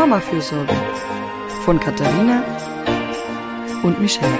Mama-Fürsorge 0.00 0.74
von 1.66 1.78
Katharina 1.78 2.42
und 3.82 4.00
Michelle. 4.00 4.38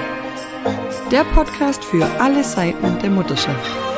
Der 1.11 1.23
Podcast 1.23 1.85
für 1.85 2.07
alle 2.19 2.43
Seiten 2.43 2.99
der 3.01 3.11
Mutterschaft. 3.11 3.90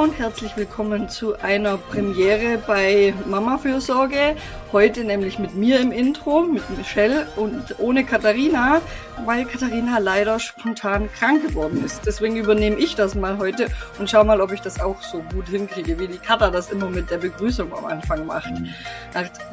Und 0.00 0.18
herzlich 0.18 0.56
willkommen 0.56 1.10
zu 1.10 1.38
einer 1.42 1.76
Premiere 1.76 2.56
bei 2.66 3.12
Mama 3.26 3.58
Fürsorge. 3.58 4.34
Heute 4.72 5.04
nämlich 5.04 5.38
mit 5.38 5.54
mir 5.54 5.78
im 5.78 5.92
Intro, 5.92 6.40
mit 6.44 6.62
Michelle 6.78 7.26
und 7.36 7.78
ohne 7.78 8.06
Katharina, 8.06 8.80
weil 9.26 9.44
Katharina 9.44 9.98
leider 9.98 10.40
spontan 10.40 11.10
krank 11.12 11.46
geworden 11.46 11.84
ist. 11.84 12.06
Deswegen 12.06 12.36
übernehme 12.36 12.76
ich 12.76 12.94
das 12.94 13.14
mal 13.14 13.36
heute 13.36 13.66
und 13.98 14.08
schau 14.08 14.24
mal, 14.24 14.40
ob 14.40 14.52
ich 14.52 14.62
das 14.62 14.80
auch 14.80 15.02
so 15.02 15.22
gut 15.34 15.48
hinkriege, 15.48 15.98
wie 15.98 16.08
die 16.08 16.16
Katha 16.16 16.50
das 16.50 16.72
immer 16.72 16.88
mit 16.88 17.10
der 17.10 17.18
Begrüßung 17.18 17.70
am 17.74 17.84
Anfang 17.84 18.24
macht. 18.24 18.54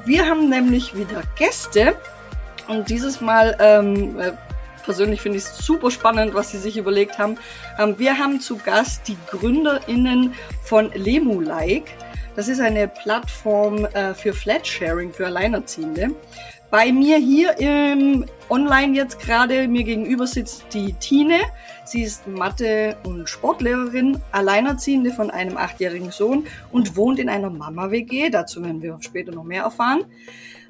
Wir 0.06 0.30
haben 0.30 0.48
nämlich 0.48 0.96
wieder 0.96 1.24
Gäste 1.36 1.94
und 2.70 2.90
dieses 2.90 3.20
Mal 3.20 3.58
ähm, 3.60 4.18
persönlich 4.88 5.20
finde 5.20 5.38
ich 5.38 5.44
es 5.44 5.58
super 5.58 5.92
spannend, 5.92 6.34
was 6.34 6.52
sie 6.52 6.58
sich 6.58 6.78
überlegt 6.78 7.20
haben. 7.20 7.38
Ähm, 7.78 8.00
wir 8.00 8.18
haben 8.18 8.40
zu 8.40 8.56
Gast 8.56 9.08
die 9.10 9.18
GründerInnen 9.30 10.34
von 10.64 10.90
Lemulike. 10.94 11.92
Das 12.38 12.48
ist 12.48 12.62
eine 12.62 12.88
Plattform 12.88 13.84
äh, 13.84 14.14
für 14.14 14.34
Flatsharing 14.34 15.12
für 15.12 15.26
Alleinerziehende. 15.26 16.12
Bei 16.72 16.92
mir 16.92 17.18
hier 17.18 17.58
im 17.60 18.26
Online 18.50 18.96
jetzt 18.96 19.20
gerade 19.20 19.68
mir 19.68 19.84
gegenüber 19.84 20.26
sitzt 20.26 20.66
die 20.74 20.94
Tine. 20.94 21.40
Sie 21.84 22.04
ist 22.04 22.26
Mathe- 22.28 22.96
und 23.06 23.28
Sportlehrerin, 23.30 24.22
Alleinerziehende 24.32 25.12
von 25.12 25.32
einem 25.32 25.58
achtjährigen 25.58 26.12
Sohn 26.12 26.48
und 26.72 26.96
wohnt 26.96 27.20
in 27.20 27.28
einer 27.28 27.50
Mama-WG. 27.50 28.30
Dazu 28.30 28.64
werden 28.64 28.82
wir 28.82 28.98
später 29.02 29.34
noch 29.34 29.44
mehr 29.44 29.64
erfahren. 29.64 30.06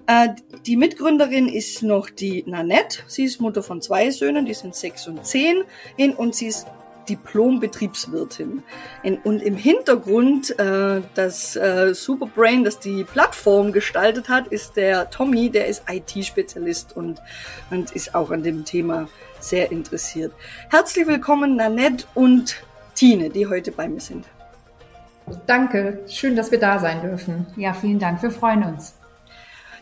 Äh, 0.07 0.29
die 0.65 0.77
Mitgründerin 0.77 1.47
ist 1.47 1.83
noch 1.83 2.09
die 2.09 2.43
Nanette. 2.47 2.99
Sie 3.07 3.25
ist 3.25 3.41
Mutter 3.41 3.61
von 3.61 3.81
zwei 3.81 4.09
Söhnen, 4.09 4.45
die 4.45 4.53
sind 4.53 4.73
sechs 4.73 5.07
und 5.07 5.25
zehn 5.25 5.63
und 6.17 6.33
sie 6.33 6.47
ist 6.47 6.65
Diplom-Betriebswirtin. 7.09 8.63
Und 9.23 9.41
im 9.41 9.55
Hintergrund 9.55 10.57
äh, 10.59 11.01
das 11.13 11.55
äh, 11.55 11.93
Superbrain, 11.93 12.63
das 12.63 12.79
die 12.79 13.03
Plattform 13.03 13.71
gestaltet 13.71 14.29
hat, 14.29 14.47
ist 14.47 14.75
der 14.75 15.09
Tommy, 15.09 15.49
der 15.49 15.67
ist 15.67 15.83
IT-Spezialist 15.89 16.95
und, 16.95 17.21
und 17.69 17.91
ist 17.91 18.15
auch 18.15 18.31
an 18.31 18.43
dem 18.43 18.65
Thema 18.65 19.07
sehr 19.39 19.71
interessiert. 19.71 20.33
Herzlich 20.69 21.07
willkommen 21.07 21.55
Nanette 21.55 22.05
und 22.13 22.63
Tine, 22.95 23.29
die 23.29 23.47
heute 23.47 23.71
bei 23.71 23.87
mir 23.87 24.01
sind. 24.01 24.25
Danke, 25.45 25.99
schön, 26.07 26.35
dass 26.35 26.51
wir 26.51 26.59
da 26.59 26.79
sein 26.79 27.01
dürfen. 27.01 27.45
Ja, 27.57 27.73
vielen 27.73 27.99
Dank, 27.99 28.23
wir 28.23 28.31
freuen 28.31 28.63
uns. 28.63 28.95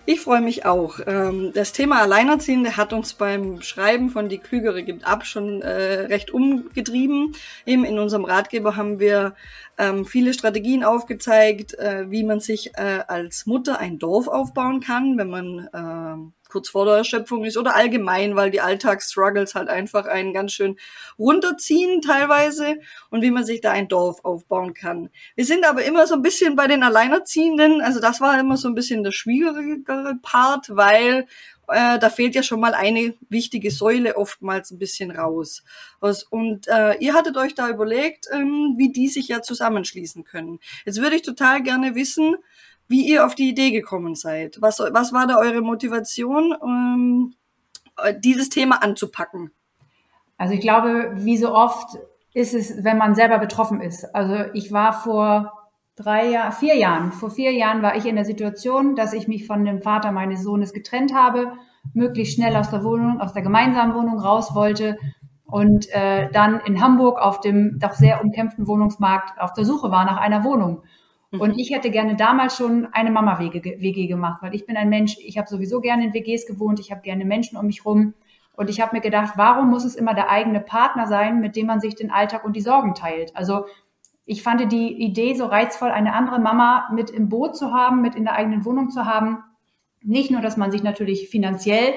Ich 0.08 0.22
freue 0.22 0.42
mich 0.42 0.66
auch. 0.67 1.00
Ähm, 1.08 1.52
das 1.56 1.73
Thema 1.73 2.02
Alleinerziehende 2.02 2.78
hat 2.78 2.94
uns 2.94 3.16
beim 3.16 3.64
Schreiben 3.64 4.12
von 4.12 4.30
Die 4.30 4.38
Klügere 4.38 4.84
gibt 4.84 5.03
ab 5.08 5.25
schon 5.25 5.64
äh, 5.64 6.02
recht 6.02 6.30
umgetrieben. 6.30 7.36
Eben 7.66 7.84
in 7.86 7.97
unserem 7.97 8.23
Ratgeber 8.23 8.75
haben 8.75 9.00
wir 9.00 9.34
ähm, 9.80 10.06
viele 10.06 10.36
Strategien 10.36 10.84
aufgezeigt, 10.84 11.73
äh, 11.80 12.12
wie 12.12 12.23
man 12.23 12.39
sich 12.39 12.78
äh, 12.78 13.00
als 13.08 13.47
Mutter 13.47 13.80
ein 13.80 13.97
Dorf 13.97 14.28
aufbauen 14.28 14.80
kann, 14.80 15.17
wenn 15.17 15.30
man 15.30 15.70
ähm, 15.73 16.34
kurz 16.56 16.70
vor 16.70 16.86
der 16.86 16.95
Erschöpfung 16.95 17.44
ist 17.44 17.58
oder 17.58 17.75
allgemein, 17.75 18.38
weil 18.38 18.50
die 18.50 18.61
Alltagsstruggles 18.61 19.56
halt 19.56 19.67
einfach 19.67 20.06
einen 20.06 20.34
ganz 20.34 20.53
schön 20.53 20.78
runterziehen 21.20 22.02
teilweise 22.02 22.78
und 23.09 23.22
wie 23.23 23.31
man 23.31 23.44
sich 23.44 23.59
da 23.59 23.72
ein 23.72 23.90
Dorf 23.90 24.24
aufbauen 24.24 24.74
kann. 24.74 25.09
Wir 25.35 25.44
sind 25.44 25.66
aber 25.66 25.84
immer 25.84 26.07
so 26.07 26.13
ein 26.13 26.22
bisschen 26.22 26.56
bei 26.56 26.68
den 26.68 26.81
Alleinerziehenden, 26.81 27.81
also 27.81 28.00
das 28.00 28.22
war 28.22 28.40
immer 28.40 28.56
so 28.56 28.69
ein 28.69 28.74
bisschen 28.74 29.03
der 29.03 29.12
schwierigere 29.12 30.16
Part, 30.22 30.68
weil 30.69 31.28
äh, 31.68 32.00
da 32.00 32.09
fehlt 32.09 32.35
ja 32.35 32.44
schon 32.44 32.62
mal 32.62 32.74
eine 32.74 33.16
wichtige 33.28 33.69
Säule 33.69 34.16
oftmals 34.16 34.72
ein 34.72 34.80
bisschen 34.80 35.12
raus. 35.12 35.62
Und 36.30 36.69
äh, 36.69 36.96
ihr 37.00 37.13
hattet 37.16 37.35
euch 37.35 37.53
da 37.53 37.69
überlegt, 37.69 38.28
ähm, 38.31 38.75
wie 38.78 38.94
die 38.94 39.09
sich 39.09 39.28
ja 39.28 39.41
zusammenschließen 39.41 40.24
können. 40.24 40.59
Jetzt 40.85 41.01
würde 41.01 41.18
ich 41.18 41.24
total 41.24 41.63
gerne 41.63 41.96
wissen, 41.96 42.38
wie 42.88 43.07
ihr 43.07 43.25
auf 43.25 43.35
die 43.35 43.50
Idee 43.50 43.72
gekommen 43.72 44.16
seid. 44.16 44.57
Was, 44.62 44.79
was 44.79 45.13
war 45.13 45.28
da 45.28 45.38
eure 45.38 45.62
Motivation, 45.62 46.56
ähm, 46.63 47.34
dieses 48.19 48.50
Thema 48.50 48.84
anzupacken? 48.84 49.51
Also 50.38 50.53
ich 50.53 50.62
glaube, 50.62 51.12
wie 51.16 51.38
so 51.38 51.53
oft 51.53 51.97
ist 52.34 52.53
es, 52.53 52.84
wenn 52.84 52.97
man 52.97 53.16
selber 53.16 53.40
betroffen 53.40 53.81
ist. 53.81 54.13
Also 54.13 54.35
ich 54.53 54.72
war 54.72 54.94
vor 54.94 55.53
drei 55.95 56.29
Jahren, 56.29 56.51
vier 56.51 56.75
Jahren, 56.75 57.12
vor 57.13 57.31
vier 57.31 57.53
Jahren 57.53 57.81
war 57.81 57.95
ich 57.95 58.06
in 58.06 58.16
der 58.16 58.25
Situation, 58.25 58.95
dass 58.95 59.13
ich 59.13 59.28
mich 59.28 59.47
von 59.47 59.63
dem 59.63 59.81
Vater 59.81 60.12
meines 60.12 60.44
Sohnes 60.44 60.74
getrennt 60.74 61.13
habe, 61.13 61.53
möglichst 61.94 62.35
schnell 62.35 62.56
aus 62.57 62.69
der 62.69 62.84
Wohnung, 62.84 63.22
aus 63.22 63.34
der 63.34 63.44
gemeinsamen 63.44 63.94
Wohnung 63.94 64.19
raus 64.19 64.53
wollte 64.53 64.97
und 65.45 65.88
äh, 65.91 66.29
dann 66.31 66.59
in 66.66 66.81
Hamburg 66.81 67.19
auf 67.19 67.40
dem 67.40 67.79
doch 67.79 67.94
sehr 67.94 68.22
umkämpften 68.22 68.68
Wohnungsmarkt 68.68 69.40
auf 69.40 69.53
der 69.53 69.63
Suche 69.63 69.91
war 69.91 70.03
nach 70.03 70.18
einer 70.18 70.44
Wohnung. 70.44 70.84
Und 71.40 71.53
mhm. 71.53 71.59
ich 71.59 71.72
hätte 71.72 71.91
gerne 71.91 72.16
damals 72.16 72.57
schon 72.57 72.88
eine 72.91 73.12
Mama-WG 73.12 74.07
gemacht, 74.07 74.41
weil 74.41 74.56
ich 74.56 74.66
bin 74.66 74.78
ein 74.78 74.90
Mensch, 74.90 75.18
ich 75.19 75.38
habe 75.38 75.47
sowieso 75.47 75.81
gerne 75.81 76.06
in 76.06 76.13
WGs 76.13 76.46
gewohnt, 76.46 76.79
ich 76.79 76.91
habe 76.91 77.01
gerne 77.01 77.25
Menschen 77.25 77.57
um 77.57 77.66
mich 77.66 77.85
rum. 77.85 78.13
Und 78.57 78.69
ich 78.69 78.79
habe 78.79 78.96
mir 78.96 79.01
gedacht, 79.01 79.34
warum 79.35 79.69
muss 79.69 79.84
es 79.84 79.95
immer 79.95 80.13
der 80.13 80.29
eigene 80.29 80.62
Partner 80.62 81.07
sein, 81.07 81.41
mit 81.41 81.56
dem 81.56 81.68
man 81.68 81.81
sich 81.81 81.95
den 81.95 82.12
Alltag 82.12 82.45
und 82.45 82.56
die 82.56 82.62
Sorgen 82.62 82.95
teilt? 82.95 83.35
Also 83.35 83.66
ich 84.25 84.41
fand 84.41 84.72
die 84.72 84.94
Idee 85.03 85.34
so 85.35 85.45
reizvoll, 85.45 85.91
eine 85.91 86.13
andere 86.13 86.40
Mama 86.40 86.90
mit 86.94 87.09
im 87.09 87.29
Boot 87.29 87.56
zu 87.56 87.72
haben, 87.74 88.01
mit 88.01 88.16
in 88.16 88.24
der 88.24 88.34
eigenen 88.34 88.66
Wohnung 88.66 88.90
zu 88.90 89.06
haben. 89.06 89.44
Nicht 90.01 90.31
nur, 90.31 90.41
dass 90.41 90.57
man 90.57 90.72
sich 90.72 90.84
natürlich 90.84 91.29
finanziell 91.29 91.94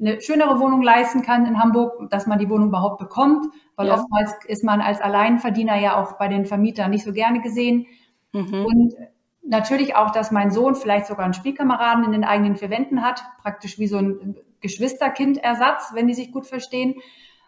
eine 0.00 0.20
schönere 0.20 0.58
Wohnung 0.58 0.82
leisten 0.82 1.22
kann 1.22 1.46
in 1.46 1.62
Hamburg, 1.62 2.10
dass 2.10 2.26
man 2.26 2.38
die 2.38 2.48
Wohnung 2.48 2.68
überhaupt 2.68 2.98
bekommt, 2.98 3.46
weil 3.76 3.88
ja. 3.88 3.94
oftmals 3.94 4.32
ist 4.46 4.64
man 4.64 4.80
als 4.80 5.00
Alleinverdiener 5.00 5.78
ja 5.78 6.00
auch 6.00 6.18
bei 6.18 6.28
den 6.28 6.46
Vermietern 6.46 6.90
nicht 6.90 7.04
so 7.04 7.12
gerne 7.12 7.40
gesehen. 7.40 7.86
Mhm. 8.32 8.66
Und 8.66 8.94
natürlich 9.42 9.94
auch, 9.96 10.10
dass 10.10 10.30
mein 10.30 10.50
Sohn 10.50 10.74
vielleicht 10.74 11.06
sogar 11.06 11.24
einen 11.24 11.34
Spielkameraden 11.34 12.04
in 12.04 12.12
den 12.12 12.24
eigenen 12.24 12.56
vier 12.56 12.70
Wänden 12.70 13.02
hat, 13.02 13.22
praktisch 13.42 13.78
wie 13.78 13.86
so 13.86 13.98
ein 13.98 14.36
Geschwisterkindersatz, 14.60 15.92
wenn 15.94 16.06
die 16.06 16.14
sich 16.14 16.32
gut 16.32 16.46
verstehen. 16.46 16.94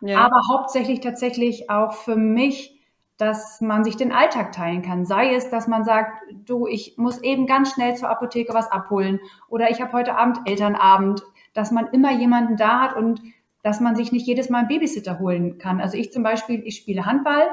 Ja. 0.01 0.21
Aber 0.21 0.41
hauptsächlich 0.53 1.01
tatsächlich 1.01 1.71
auch 1.71 1.95
für 1.95 2.17
mich, 2.17 2.81
dass 3.17 3.61
man 3.61 3.85
sich 3.85 3.97
den 3.97 4.13
Alltag 4.13 4.53
teilen 4.53 4.83
kann. 4.83 5.07
Sei 5.07 5.35
es, 5.35 5.49
dass 5.49 5.69
man 5.69 5.85
sagt, 5.85 6.21
du, 6.45 6.67
ich 6.67 6.95
muss 6.99 7.23
eben 7.23 7.47
ganz 7.47 7.73
schnell 7.73 7.97
zur 7.97 8.11
Apotheke 8.11 8.53
was 8.53 8.71
abholen 8.71 9.21
oder 9.49 9.71
ich 9.71 9.81
habe 9.81 9.93
heute 9.93 10.17
Abend 10.17 10.41
Elternabend, 10.47 11.23
dass 11.53 11.71
man 11.71 11.87
immer 11.93 12.13
jemanden 12.13 12.57
da 12.57 12.81
hat 12.81 12.97
und 12.97 13.23
dass 13.63 13.81
man 13.81 13.95
sich 13.95 14.11
nicht 14.11 14.27
jedes 14.27 14.51
Mal 14.51 14.59
einen 14.59 14.69
Babysitter 14.69 15.21
holen 15.21 15.59
kann. 15.59 15.81
Also 15.81 15.97
ich 15.97 16.13
zum 16.13 16.25
Beispiel, 16.25 16.61
ich 16.67 16.77
spiele 16.77 17.07
Handball 17.07 17.49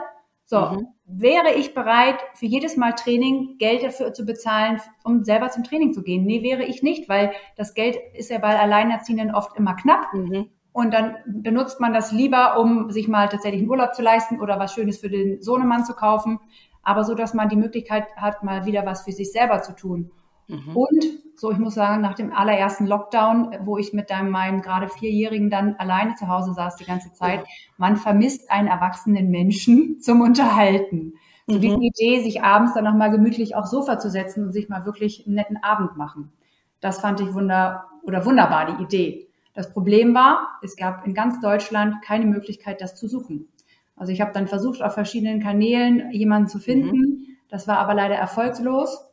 so, 0.52 0.60
mhm. 0.60 0.88
Wäre 1.14 1.54
ich 1.54 1.74
bereit, 1.74 2.18
für 2.34 2.46
jedes 2.46 2.78
Mal 2.78 2.94
Training 2.94 3.58
Geld 3.58 3.84
dafür 3.84 4.14
zu 4.14 4.26
bezahlen, 4.26 4.82
um 5.04 5.24
selber 5.24 5.50
zum 5.50 5.64
Training 5.64 5.94
zu 5.94 6.04
gehen? 6.04 6.26
Nee, 6.26 6.44
wäre 6.44 6.64
ich 6.64 6.84
nicht, 6.84 7.10
weil 7.10 7.32
das 7.56 7.74
Geld 7.74 7.98
ist 8.14 8.30
ja 8.30 8.38
bei 8.38 8.60
Alleinerziehenden 8.60 9.34
oft 9.34 9.58
immer 9.58 9.76
knapp. 9.76 10.14
Mhm. 10.14 10.50
Und 10.74 10.94
dann 10.94 11.18
benutzt 11.26 11.80
man 11.80 11.94
das 11.94 12.12
lieber, 12.12 12.58
um 12.58 12.92
sich 12.92 13.08
mal 13.08 13.28
tatsächlich 13.28 13.62
einen 13.62 13.70
Urlaub 13.70 13.94
zu 13.94 14.02
leisten 14.02 14.40
oder 14.40 14.58
was 14.58 14.74
Schönes 14.74 15.00
für 15.00 15.10
den 15.10 15.42
Sohnemann 15.42 15.84
zu 15.84 15.94
kaufen. 15.94 16.40
Aber 16.84 17.04
so, 17.04 17.14
dass 17.14 17.34
man 17.34 17.50
die 17.50 17.58
Möglichkeit 17.58 18.06
hat, 18.16 18.44
mal 18.44 18.66
wieder 18.66 18.86
was 18.86 19.04
für 19.04 19.12
sich 19.12 19.32
selber 19.32 19.62
zu 19.62 19.76
tun. 19.76 20.12
Mhm. 20.52 20.76
Und 20.76 21.06
so, 21.36 21.52
ich 21.52 21.58
muss 21.58 21.74
sagen, 21.74 22.02
nach 22.02 22.14
dem 22.14 22.34
allerersten 22.34 22.86
Lockdown, 22.86 23.56
wo 23.62 23.78
ich 23.78 23.94
mit 23.94 24.10
deinem, 24.10 24.30
meinem 24.30 24.62
gerade 24.62 24.90
Vierjährigen 24.90 25.50
dann 25.50 25.76
alleine 25.78 26.16
zu 26.16 26.28
Hause 26.28 26.54
saß 26.54 26.76
die 26.76 26.86
ganze 26.86 27.14
Zeit, 27.14 27.40
ja. 27.40 27.46
man 27.78 27.96
vermisst 27.96 28.52
einen 28.52 28.68
erwachsenen 28.68 29.32
Menschen 29.32 30.00
zum 30.02 30.22
Unterhalten. 30.22 31.14
So 31.48 31.58
mhm. 31.58 31.62
die 31.62 31.88
Idee, 31.88 32.22
sich 32.22 32.44
abends 32.44 32.74
dann 32.74 32.84
nochmal 32.84 33.12
gemütlich 33.12 33.56
aufs 33.56 33.72
Sofa 33.72 33.98
zu 33.98 34.10
setzen 34.10 34.46
und 34.46 34.52
sich 34.52 34.70
mal 34.70 34.86
wirklich 34.86 35.26
einen 35.26 35.36
netten 35.36 35.58
Abend 35.64 35.98
machen. 35.98 36.32
Das 36.80 37.00
fand 37.00 37.20
ich 37.22 37.34
wunder 37.34 37.86
oder 38.04 38.26
wunderbar, 38.26 38.76
die 38.76 38.84
Idee. 38.84 39.28
Das 39.54 39.72
Problem 39.72 40.14
war, 40.14 40.60
es 40.62 40.76
gab 40.76 41.06
in 41.06 41.14
ganz 41.14 41.40
Deutschland 41.40 42.02
keine 42.04 42.26
Möglichkeit, 42.26 42.82
das 42.82 42.96
zu 42.96 43.08
suchen. 43.08 43.48
Also 43.96 44.12
ich 44.14 44.22
habe 44.22 44.32
dann 44.32 44.48
versucht, 44.48 44.82
auf 44.82 44.94
verschiedenen 44.94 45.42
Kanälen 45.42 46.12
jemanden 46.12 46.48
zu 46.48 46.60
finden. 46.60 46.98
Mhm. 46.98 47.38
Das 47.50 47.68
war 47.68 47.78
aber 47.78 47.94
leider 47.94 48.16
erfolgslos. 48.16 49.11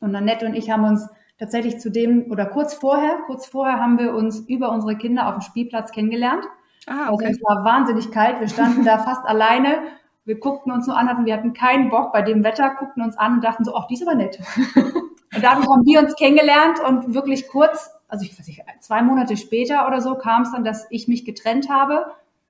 Und 0.00 0.14
Annette 0.14 0.46
und 0.46 0.54
ich 0.54 0.70
haben 0.70 0.84
uns 0.84 1.08
tatsächlich 1.38 1.78
zu 1.78 1.90
dem 1.90 2.30
oder 2.30 2.46
kurz 2.46 2.74
vorher, 2.74 3.18
kurz 3.26 3.46
vorher 3.46 3.80
haben 3.80 3.98
wir 3.98 4.14
uns 4.14 4.40
über 4.40 4.70
unsere 4.70 4.96
Kinder 4.96 5.28
auf 5.28 5.34
dem 5.34 5.42
Spielplatz 5.42 5.92
kennengelernt. 5.92 6.44
Ah, 6.86 7.10
okay. 7.10 7.26
Also 7.26 7.40
es 7.40 7.44
war 7.44 7.64
wahnsinnig 7.64 8.10
kalt. 8.10 8.40
Wir 8.40 8.48
standen 8.48 8.84
da 8.84 8.98
fast 8.98 9.24
alleine. 9.26 9.82
Wir 10.24 10.40
guckten 10.40 10.72
uns 10.72 10.86
nur 10.86 10.96
an, 10.96 11.08
hatten, 11.08 11.24
wir 11.24 11.34
hatten 11.34 11.52
keinen 11.52 11.88
Bock 11.88 12.12
bei 12.12 12.22
dem 12.22 12.42
Wetter, 12.42 12.74
guckten 12.78 13.02
uns 13.02 13.16
an 13.16 13.34
und 13.34 13.44
dachten 13.44 13.64
so, 13.64 13.76
ach, 13.76 13.86
die 13.86 13.94
ist 13.94 14.02
aber 14.02 14.16
nett. 14.16 14.40
und 14.74 15.42
dadurch 15.42 15.68
haben 15.68 15.84
wir 15.84 16.00
uns 16.00 16.16
kennengelernt 16.16 16.80
und 16.80 17.14
wirklich 17.14 17.46
kurz, 17.48 17.90
also 18.08 18.24
ich 18.24 18.36
weiß 18.36 18.46
nicht, 18.48 18.62
zwei 18.80 19.02
Monate 19.02 19.36
später 19.36 19.86
oder 19.86 20.00
so 20.00 20.16
kam 20.16 20.42
es 20.42 20.50
dann, 20.50 20.64
dass 20.64 20.86
ich 20.90 21.06
mich 21.06 21.24
getrennt 21.24 21.68
habe 21.68 22.06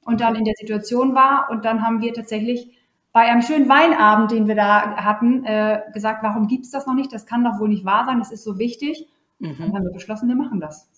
und 0.07 0.23
dann 0.23 0.37
in 0.37 0.45
der 0.45 0.55
Situation 0.57 1.15
war 1.15 1.49
und 1.51 1.67
dann 1.67 1.87
haben 1.87 2.01
wir 2.01 2.15
tatsächlich 2.15 2.79
bei 3.17 3.31
einem 3.31 3.41
schönen 3.41 3.67
Weinabend, 3.67 4.31
den 4.31 4.47
wir 4.47 4.57
da 4.57 4.95
hatten, 4.97 5.43
äh, 5.47 5.81
gesagt, 5.95 6.23
warum 6.23 6.49
gibt's 6.49 6.71
das 6.71 6.87
noch 6.87 6.93
nicht? 6.93 7.11
Das 7.15 7.25
kann 7.25 7.43
doch 7.45 7.59
wohl 7.59 7.71
nicht 7.71 7.87
wahr 7.87 8.05
sein, 8.05 8.19
das 8.19 8.31
ist 8.31 8.45
so 8.45 8.59
wichtig. 8.59 9.09
Mhm. 9.39 9.57
Dann 9.59 9.75
haben 9.75 9.85
wir 9.85 9.93
beschlossen, 9.95 10.29
wir 10.29 10.37
machen 10.37 10.61
das. 10.61 10.91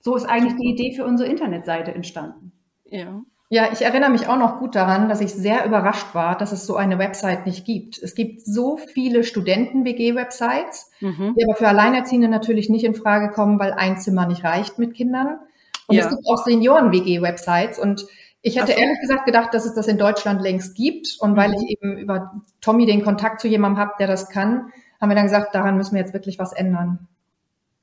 So 0.00 0.16
ist 0.16 0.24
eigentlich 0.24 0.56
die 0.56 0.68
Idee 0.68 0.96
für 0.96 1.04
unsere 1.06 1.30
Internetseite 1.30 1.94
entstanden. 1.94 2.50
Ja. 2.86 3.22
Ja, 3.50 3.68
ich 3.72 3.82
erinnere 3.82 4.10
mich 4.10 4.26
auch 4.26 4.36
noch 4.36 4.58
gut 4.58 4.74
daran, 4.74 5.08
dass 5.08 5.20
ich 5.20 5.32
sehr 5.32 5.64
überrascht 5.64 6.12
war, 6.12 6.36
dass 6.36 6.50
es 6.50 6.66
so 6.66 6.74
eine 6.74 6.98
Website 6.98 7.46
nicht 7.46 7.64
gibt. 7.64 8.02
Es 8.02 8.16
gibt 8.16 8.40
so 8.40 8.76
viele 8.76 9.22
Studenten-WG-Websites, 9.22 10.90
mhm. 10.98 11.36
die 11.38 11.44
aber 11.44 11.54
für 11.54 11.68
Alleinerziehende 11.68 12.26
natürlich 12.26 12.68
nicht 12.68 12.84
in 12.84 12.96
Frage 12.96 13.30
kommen, 13.30 13.60
weil 13.60 13.74
ein 13.74 13.96
Zimmer 13.96 14.26
nicht 14.26 14.42
reicht 14.42 14.80
mit 14.80 14.92
Kindern. 14.92 15.38
Und 15.86 15.94
ja. 15.94 16.02
es 16.02 16.10
gibt 16.10 16.22
auch 16.28 16.44
Senioren-WG-Websites 16.44 17.78
und 17.78 18.08
ich 18.42 18.56
hätte 18.56 18.72
so. 18.72 18.78
ehrlich 18.78 19.00
gesagt 19.00 19.26
gedacht, 19.26 19.52
dass 19.52 19.66
es 19.66 19.74
das 19.74 19.88
in 19.88 19.98
Deutschland 19.98 20.40
längst 20.42 20.74
gibt. 20.76 21.16
Und 21.20 21.32
mhm. 21.32 21.36
weil 21.36 21.54
ich 21.54 21.70
eben 21.70 21.98
über 21.98 22.32
Tommy 22.60 22.86
den 22.86 23.02
Kontakt 23.02 23.40
zu 23.40 23.48
jemandem 23.48 23.80
habe, 23.80 23.92
der 23.98 24.06
das 24.06 24.28
kann, 24.28 24.72
haben 25.00 25.10
wir 25.10 25.16
dann 25.16 25.24
gesagt, 25.24 25.54
daran 25.54 25.76
müssen 25.76 25.94
wir 25.94 26.02
jetzt 26.02 26.14
wirklich 26.14 26.38
was 26.38 26.52
ändern. 26.52 27.08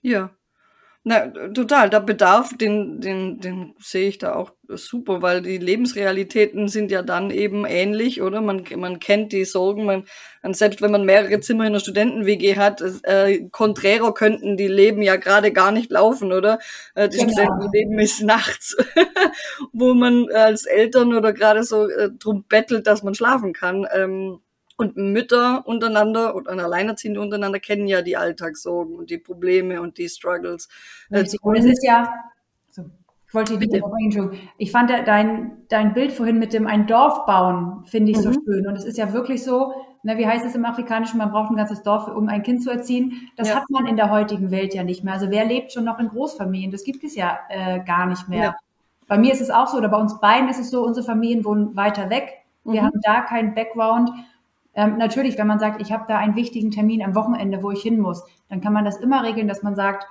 Ja, 0.02 0.32
na, 1.08 1.28
total. 1.28 1.92
Der 1.92 2.00
Bedarf, 2.00 2.58
den, 2.58 3.00
den, 3.00 3.40
den 3.40 3.76
sehe 3.80 4.10
ich 4.10 4.18
da 4.18 4.34
auch 4.34 4.54
super, 4.68 5.22
weil 5.22 5.44
die 5.44 5.60
Lebensrealitäten 5.60 6.68
sind 6.68 6.90
ja 6.90 7.04
dann 7.04 7.30
eben 7.30 7.64
ähnlich, 7.64 8.24
oder? 8.24 8.42
Man, 8.42 8.64
man 8.76 8.98
kennt 9.00 9.32
die 9.32 9.46
Sorgen, 9.46 9.86
man, 9.86 10.06
selbst 10.56 10.82
wenn 10.82 10.90
man 10.90 11.06
mehrere 11.06 11.40
Zimmer 11.42 11.66
in 11.66 11.74
einer 11.74 11.80
Studenten-WG 11.80 12.56
hat, 12.56 12.82
äh, 13.04 13.48
konträrer 13.52 14.16
könnten 14.16 14.58
die 14.58 14.68
Leben 14.68 15.04
ja 15.04 15.18
gerade 15.18 15.54
gar 15.54 15.72
nicht 15.72 15.92
laufen, 15.92 16.34
oder? 16.34 16.58
Äh, 16.96 17.08
die 17.08 17.20
genau. 17.20 17.34
Studentenleben 17.34 18.00
ist 18.00 18.24
nachts, 18.24 18.76
wo 19.74 19.94
man 19.94 20.28
als 20.32 20.66
Eltern 20.66 21.14
oder 21.14 21.34
gerade 21.34 21.64
so 21.64 21.88
äh, 21.88 22.10
drum 22.18 22.46
bettelt, 22.50 22.88
dass 22.88 23.04
man 23.04 23.14
schlafen 23.14 23.54
kann. 23.54 23.86
Ähm, 23.94 24.40
und 24.78 24.98
Mütter 24.98 25.66
untereinander 25.66 26.36
und 26.36 26.48
Alleinerziehende 26.48 27.22
untereinander 27.22 27.60
kennen 27.60 27.88
ja 27.88 28.02
die 28.02 28.18
Alltagssorgen 28.18 28.96
und 28.96 29.10
die 29.10 29.18
Probleme 29.18 29.82
und 29.82 29.98
die 29.98 30.10
Struggles. 30.10 30.68
Richtig. 31.12 31.42
Und 31.42 31.56
es 31.58 31.66
ist 31.66 31.84
ja, 31.84 32.14
so, 32.70 32.84
ich 33.28 33.34
wollte 33.34 33.58
die 33.58 33.70
Entschuldigung. 33.74 34.38
Ich 34.58 34.72
fand 34.72 34.90
dein, 34.90 35.64
dein 35.70 35.94
Bild 35.94 36.12
vorhin 36.12 36.40
mit 36.40 36.54
dem 36.54 36.68
ein 36.68 36.88
Dorf 36.88 37.26
bauen, 37.26 37.84
finde 37.86 38.12
ich 38.12 38.18
mhm. 38.18 38.22
so 38.22 38.34
schön. 38.34 38.68
Und 38.68 38.76
es 38.76 38.84
ist 38.84 38.98
ja 38.98 39.14
wirklich 39.14 39.44
so, 39.44 39.74
ne, 40.04 40.18
wie 40.18 40.28
heißt 40.28 40.46
es 40.46 40.56
im 40.56 40.66
Afrikanischen, 40.66 41.18
man 41.18 41.32
braucht 41.32 41.52
ein 41.52 41.58
ganzes 41.58 41.82
Dorf, 41.82 42.08
um 42.08 42.28
ein 42.28 42.44
Kind 42.44 42.62
zu 42.62 42.70
erziehen. 42.70 43.30
Das 43.38 43.50
ja. 43.50 43.56
hat 43.56 43.70
man 43.70 43.88
in 43.88 43.96
der 43.96 44.10
heutigen 44.10 44.52
Welt 44.52 44.74
ja 44.74 44.84
nicht 44.84 45.04
mehr. 45.04 45.14
Also 45.14 45.30
wer 45.30 45.46
lebt 45.46 45.72
schon 45.72 45.86
noch 45.86 46.00
in 46.00 46.10
Großfamilien? 46.10 46.72
Das 46.72 46.84
gibt 46.84 47.04
es 47.04 47.16
ja 47.16 47.40
äh, 47.50 47.82
gar 47.84 48.06
nicht 48.08 48.28
mehr. 48.28 48.44
Ja. 48.44 48.56
Bei 49.08 49.18
mir 49.18 49.32
ist 49.32 49.42
es 49.42 49.52
auch 49.52 49.68
so, 49.68 49.78
oder 49.78 49.90
bei 49.90 49.98
uns 49.98 50.20
beiden 50.20 50.50
ist 50.50 50.60
es 50.60 50.70
so, 50.70 50.84
unsere 50.84 51.06
Familien 51.06 51.46
wohnen 51.46 51.76
weiter 51.76 52.10
weg. 52.10 52.46
Wir 52.64 52.82
mhm. 52.82 52.86
haben 52.86 53.02
da 53.04 53.22
keinen 53.22 53.54
Background. 53.54 54.10
Ähm, 54.76 54.98
natürlich, 54.98 55.38
wenn 55.38 55.48
man 55.48 55.60
sagt, 55.60 55.82
ich 55.82 55.92
habe 55.92 56.06
da 56.08 56.18
einen 56.18 56.36
wichtigen 56.36 56.72
Termin 56.72 57.04
am 57.04 57.16
Wochenende, 57.16 57.64
wo 57.64 57.72
ich 57.72 57.82
hin 57.82 58.00
muss, 58.00 58.24
dann 58.50 58.62
kann 58.62 58.74
man 58.74 58.86
das 58.86 58.98
immer 58.98 59.24
regeln, 59.24 59.48
dass 59.48 59.64
man 59.64 59.76
sagt, 59.76 60.06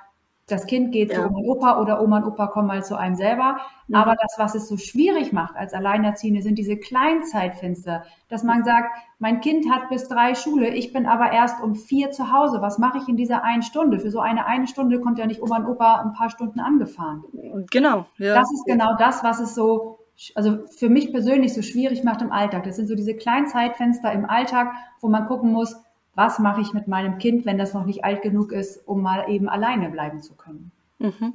das 0.47 0.67
Kind 0.67 0.93
geht 0.93 1.11
ja. 1.11 1.17
zu 1.17 1.27
Oma 1.27 1.39
und 1.39 1.47
Opa 1.47 1.81
oder 1.81 2.03
Oma 2.03 2.19
und 2.19 2.25
Opa 2.25 2.49
kommen 2.49 2.69
mal 2.69 2.85
zu 2.85 2.97
einem 2.97 3.15
selber. 3.15 3.57
Mhm. 3.89 3.95
Aber 3.95 4.15
das, 4.15 4.35
was 4.37 4.55
es 4.55 4.69
so 4.69 4.77
schwierig 4.77 5.33
macht 5.33 5.57
als 5.57 5.73
Alleinerziehende, 5.73 6.43
sind 6.43 6.59
diese 6.59 6.77
Kleinzeitfenster, 6.77 8.05
dass 8.29 8.43
man 8.43 8.63
sagt, 8.63 8.95
mein 9.19 9.41
Kind 9.41 9.71
hat 9.73 9.89
bis 9.89 10.07
drei 10.07 10.35
Schule, 10.35 10.69
ich 10.69 10.93
bin 10.93 11.07
aber 11.07 11.33
erst 11.33 11.63
um 11.63 11.75
vier 11.75 12.11
zu 12.11 12.31
Hause. 12.31 12.61
Was 12.61 12.79
mache 12.79 12.99
ich 12.99 13.09
in 13.09 13.17
dieser 13.17 13.43
einen 13.43 13.63
Stunde? 13.63 13.99
Für 13.99 14.11
so 14.11 14.21
eine 14.21 14.45
eine 14.47 14.67
Stunde 14.67 15.01
kommt 15.01 15.19
ja 15.19 15.27
nicht 15.27 15.43
Oma 15.43 15.57
und 15.59 15.67
Opa 15.67 16.03
ein 16.03 16.13
paar 16.13 16.29
Stunden 16.29 16.61
angefahren. 16.61 17.25
Genau. 17.71 18.05
Ja. 18.19 18.35
Das 18.35 18.53
ist 18.53 18.67
genau 18.67 18.97
das, 18.99 19.25
was 19.25 19.41
es 19.41 19.55
so 19.55 19.99
also 20.35 20.67
für 20.67 20.89
mich 20.89 21.13
persönlich 21.13 21.55
so 21.55 21.63
schwierig 21.63 22.05
macht 22.05 22.23
im 22.23 22.33
Alltag. 22.33 22.65
Das 22.65 22.77
sind 22.77 22.89
so 22.89 22.95
diese 22.95 23.15
kleinen 23.15 23.47
Zeitfenster 23.47 24.13
im 24.13 24.25
Alltag, 24.25 24.73
wo 25.01 25.09
man 25.09 25.27
gucken 25.27 25.53
muss, 25.53 25.77
was 26.15 26.39
mache 26.39 26.61
ich 26.61 26.73
mit 26.73 26.87
meinem 26.87 27.19
Kind, 27.19 27.45
wenn 27.45 27.59
das 27.59 27.75
noch 27.75 27.85
nicht 27.85 28.05
alt 28.05 28.23
genug 28.23 28.53
ist, 28.53 28.87
um 28.87 29.03
mal 29.03 29.29
eben 29.29 29.49
alleine 29.49 29.91
bleiben 29.91 30.21
zu 30.21 30.35
können. 30.35 30.71
Mhm. 30.99 31.35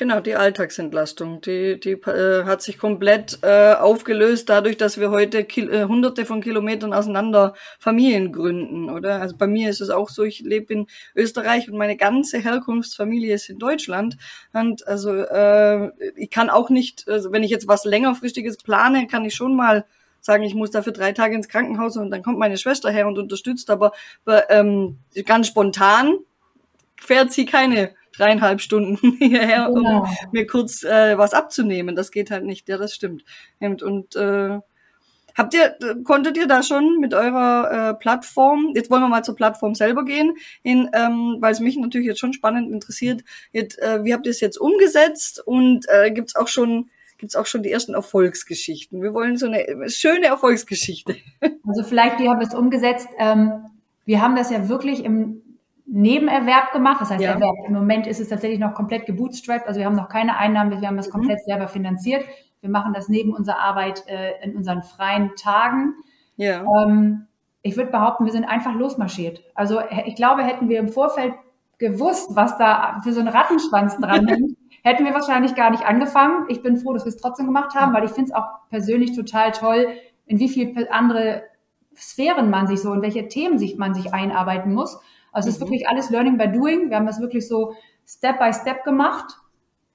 Genau, 0.00 0.20
die 0.20 0.34
Alltagsentlastung, 0.34 1.42
die, 1.42 1.78
die 1.78 1.90
äh, 1.90 2.44
hat 2.44 2.62
sich 2.62 2.78
komplett 2.78 3.40
äh, 3.42 3.74
aufgelöst 3.74 4.48
dadurch, 4.48 4.78
dass 4.78 4.98
wir 4.98 5.10
heute 5.10 5.44
Kil 5.44 5.70
äh, 5.70 5.84
hunderte 5.84 6.24
von 6.24 6.40
Kilometern 6.40 6.94
auseinander 6.94 7.52
Familien 7.78 8.32
gründen, 8.32 8.88
oder? 8.88 9.20
Also 9.20 9.36
bei 9.36 9.46
mir 9.46 9.68
ist 9.68 9.82
es 9.82 9.90
auch 9.90 10.08
so, 10.08 10.24
ich 10.24 10.40
lebe 10.40 10.72
in 10.72 10.86
Österreich 11.14 11.70
und 11.70 11.76
meine 11.76 11.98
ganze 11.98 12.38
Herkunftsfamilie 12.38 13.34
ist 13.34 13.50
in 13.50 13.58
Deutschland. 13.58 14.16
Und 14.54 14.88
also 14.88 15.12
äh, 15.12 15.90
ich 16.16 16.30
kann 16.30 16.48
auch 16.48 16.70
nicht, 16.70 17.06
also 17.06 17.30
wenn 17.30 17.42
ich 17.42 17.50
jetzt 17.50 17.68
was 17.68 17.84
längerfristiges 17.84 18.56
plane, 18.56 19.06
kann 19.06 19.26
ich 19.26 19.34
schon 19.34 19.54
mal 19.54 19.84
sagen, 20.22 20.44
ich 20.44 20.54
muss 20.54 20.70
dafür 20.70 20.94
drei 20.94 21.12
Tage 21.12 21.34
ins 21.34 21.48
Krankenhaus 21.48 21.98
und 21.98 22.10
dann 22.10 22.22
kommt 22.22 22.38
meine 22.38 22.56
Schwester 22.56 22.90
her 22.90 23.06
und 23.06 23.18
unterstützt, 23.18 23.68
aber 23.68 23.92
ähm, 24.48 24.96
ganz 25.26 25.48
spontan 25.48 26.20
fährt 26.98 27.32
sie 27.32 27.44
keine 27.44 27.94
dreieinhalb 28.12 28.60
Stunden 28.60 28.98
hierher, 29.18 29.70
genau. 29.72 30.02
um 30.02 30.08
mir 30.32 30.46
kurz 30.46 30.82
äh, 30.82 31.16
was 31.18 31.34
abzunehmen. 31.34 31.96
Das 31.96 32.10
geht 32.10 32.30
halt 32.30 32.44
nicht. 32.44 32.68
Ja, 32.68 32.78
das 32.78 32.94
stimmt. 32.94 33.24
Und, 33.60 33.82
und 33.82 34.16
äh, 34.16 34.58
habt 35.36 35.54
ihr, 35.54 35.76
konntet 36.04 36.36
ihr 36.36 36.46
da 36.46 36.62
schon 36.62 36.98
mit 37.00 37.14
eurer 37.14 37.90
äh, 37.90 37.94
Plattform, 37.94 38.72
jetzt 38.74 38.90
wollen 38.90 39.02
wir 39.02 39.08
mal 39.08 39.24
zur 39.24 39.36
Plattform 39.36 39.74
selber 39.74 40.04
gehen, 40.04 40.36
in, 40.62 40.90
ähm, 40.92 41.36
weil 41.40 41.52
es 41.52 41.60
mich 41.60 41.76
natürlich 41.76 42.06
jetzt 42.06 42.20
schon 42.20 42.32
spannend 42.32 42.70
interessiert, 42.70 43.22
jetzt, 43.52 43.78
äh, 43.80 44.04
wie 44.04 44.12
habt 44.12 44.26
ihr 44.26 44.30
es 44.30 44.40
jetzt 44.40 44.58
umgesetzt 44.58 45.42
und 45.44 45.86
äh, 45.88 46.10
gibt 46.10 46.28
es 46.28 46.36
auch 46.36 46.48
schon 46.48 46.90
gibt's 47.20 47.36
auch 47.36 47.44
schon 47.44 47.62
die 47.62 47.70
ersten 47.70 47.92
Erfolgsgeschichten. 47.92 49.02
Wir 49.02 49.12
wollen 49.12 49.36
so 49.36 49.46
eine 49.46 49.90
schöne 49.90 50.24
Erfolgsgeschichte. 50.24 51.16
Also 51.68 51.82
vielleicht, 51.82 52.18
wie 52.18 52.28
haben 52.28 52.40
wir 52.40 52.46
es 52.46 52.54
umgesetzt? 52.54 53.08
Ähm, 53.18 53.66
wir 54.06 54.22
haben 54.22 54.36
das 54.36 54.50
ja 54.50 54.70
wirklich 54.70 55.04
im 55.04 55.42
Nebenerwerb 55.92 56.72
gemacht. 56.72 57.00
Das 57.00 57.10
heißt, 57.10 57.22
ja. 57.22 57.32
Erwerb. 57.32 57.56
im 57.66 57.74
Moment 57.74 58.06
ist 58.06 58.20
es 58.20 58.28
tatsächlich 58.28 58.60
noch 58.60 58.74
komplett 58.74 59.06
gebootstrapped. 59.06 59.66
Also 59.66 59.80
wir 59.80 59.86
haben 59.86 59.96
noch 59.96 60.08
keine 60.08 60.36
Einnahmen, 60.36 60.80
wir 60.80 60.86
haben 60.86 60.96
das 60.96 61.08
mhm. 61.08 61.12
komplett 61.12 61.44
selber 61.44 61.68
finanziert. 61.68 62.24
Wir 62.60 62.70
machen 62.70 62.92
das 62.92 63.08
neben 63.08 63.34
unserer 63.34 63.58
Arbeit 63.58 64.04
äh, 64.06 64.42
in 64.42 64.56
unseren 64.56 64.82
freien 64.82 65.34
Tagen. 65.34 65.94
Ja. 66.36 66.64
Ähm, 66.82 67.26
ich 67.62 67.76
würde 67.76 67.90
behaupten, 67.90 68.24
wir 68.24 68.32
sind 68.32 68.44
einfach 68.44 68.74
losmarschiert. 68.74 69.42
Also 69.54 69.80
ich 70.06 70.14
glaube, 70.14 70.42
hätten 70.42 70.68
wir 70.68 70.78
im 70.78 70.88
Vorfeld 70.88 71.34
gewusst, 71.78 72.36
was 72.36 72.56
da 72.56 73.00
für 73.02 73.12
so 73.12 73.20
ein 73.20 73.28
Rattenschwanz 73.28 73.98
dran 73.98 74.26
hängt, 74.28 74.56
hätten 74.82 75.04
wir 75.04 75.12
wahrscheinlich 75.12 75.54
gar 75.54 75.70
nicht 75.70 75.84
angefangen. 75.84 76.46
Ich 76.48 76.62
bin 76.62 76.76
froh, 76.76 76.92
dass 76.92 77.04
wir 77.04 77.10
es 77.10 77.16
trotzdem 77.16 77.46
gemacht 77.46 77.74
haben, 77.74 77.92
weil 77.92 78.04
ich 78.04 78.12
finde 78.12 78.30
es 78.30 78.34
auch 78.34 78.46
persönlich 78.68 79.14
total 79.16 79.50
toll, 79.50 79.88
in 80.26 80.38
wie 80.38 80.48
viele 80.48 80.90
andere 80.92 81.42
Sphären 81.96 82.48
man 82.48 82.66
sich 82.66 82.80
so, 82.80 82.92
in 82.92 83.02
welche 83.02 83.28
Themen 83.28 83.58
sich 83.58 83.76
man 83.76 83.94
sich 83.94 84.14
einarbeiten 84.14 84.72
muss. 84.72 85.00
Also 85.32 85.46
mhm. 85.46 85.50
es 85.50 85.56
ist 85.56 85.60
mhm. 85.60 85.66
wirklich 85.66 85.88
alles 85.88 86.10
Learning 86.10 86.38
by 86.38 86.48
Doing. 86.48 86.90
Wir 86.90 86.96
haben 86.96 87.06
das 87.06 87.20
wirklich 87.20 87.46
so 87.46 87.74
Step 88.06 88.38
by 88.38 88.52
Step 88.52 88.84
gemacht, 88.84 89.36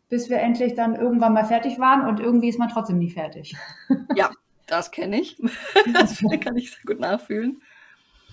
bis 0.10 0.30
wir 0.30 0.40
endlich 0.40 0.76
dann 0.76 0.96
irgendwann 0.96 1.34
mal 1.34 1.46
fertig 1.46 1.80
waren 1.80 2.08
und 2.08 2.20
irgendwie 2.20 2.50
ist 2.50 2.60
man 2.60 2.70
trotzdem 2.70 2.98
nie 2.98 3.12
fertig. 3.12 3.56
Ja, 4.16 4.30
das 4.68 4.92
kenne 4.92 5.20
ich. 5.20 5.42
Das 5.94 6.24
kann 6.42 6.58
ich 6.58 6.72
sehr 6.72 6.86
gut 6.86 7.00
nachfühlen. 7.00 7.62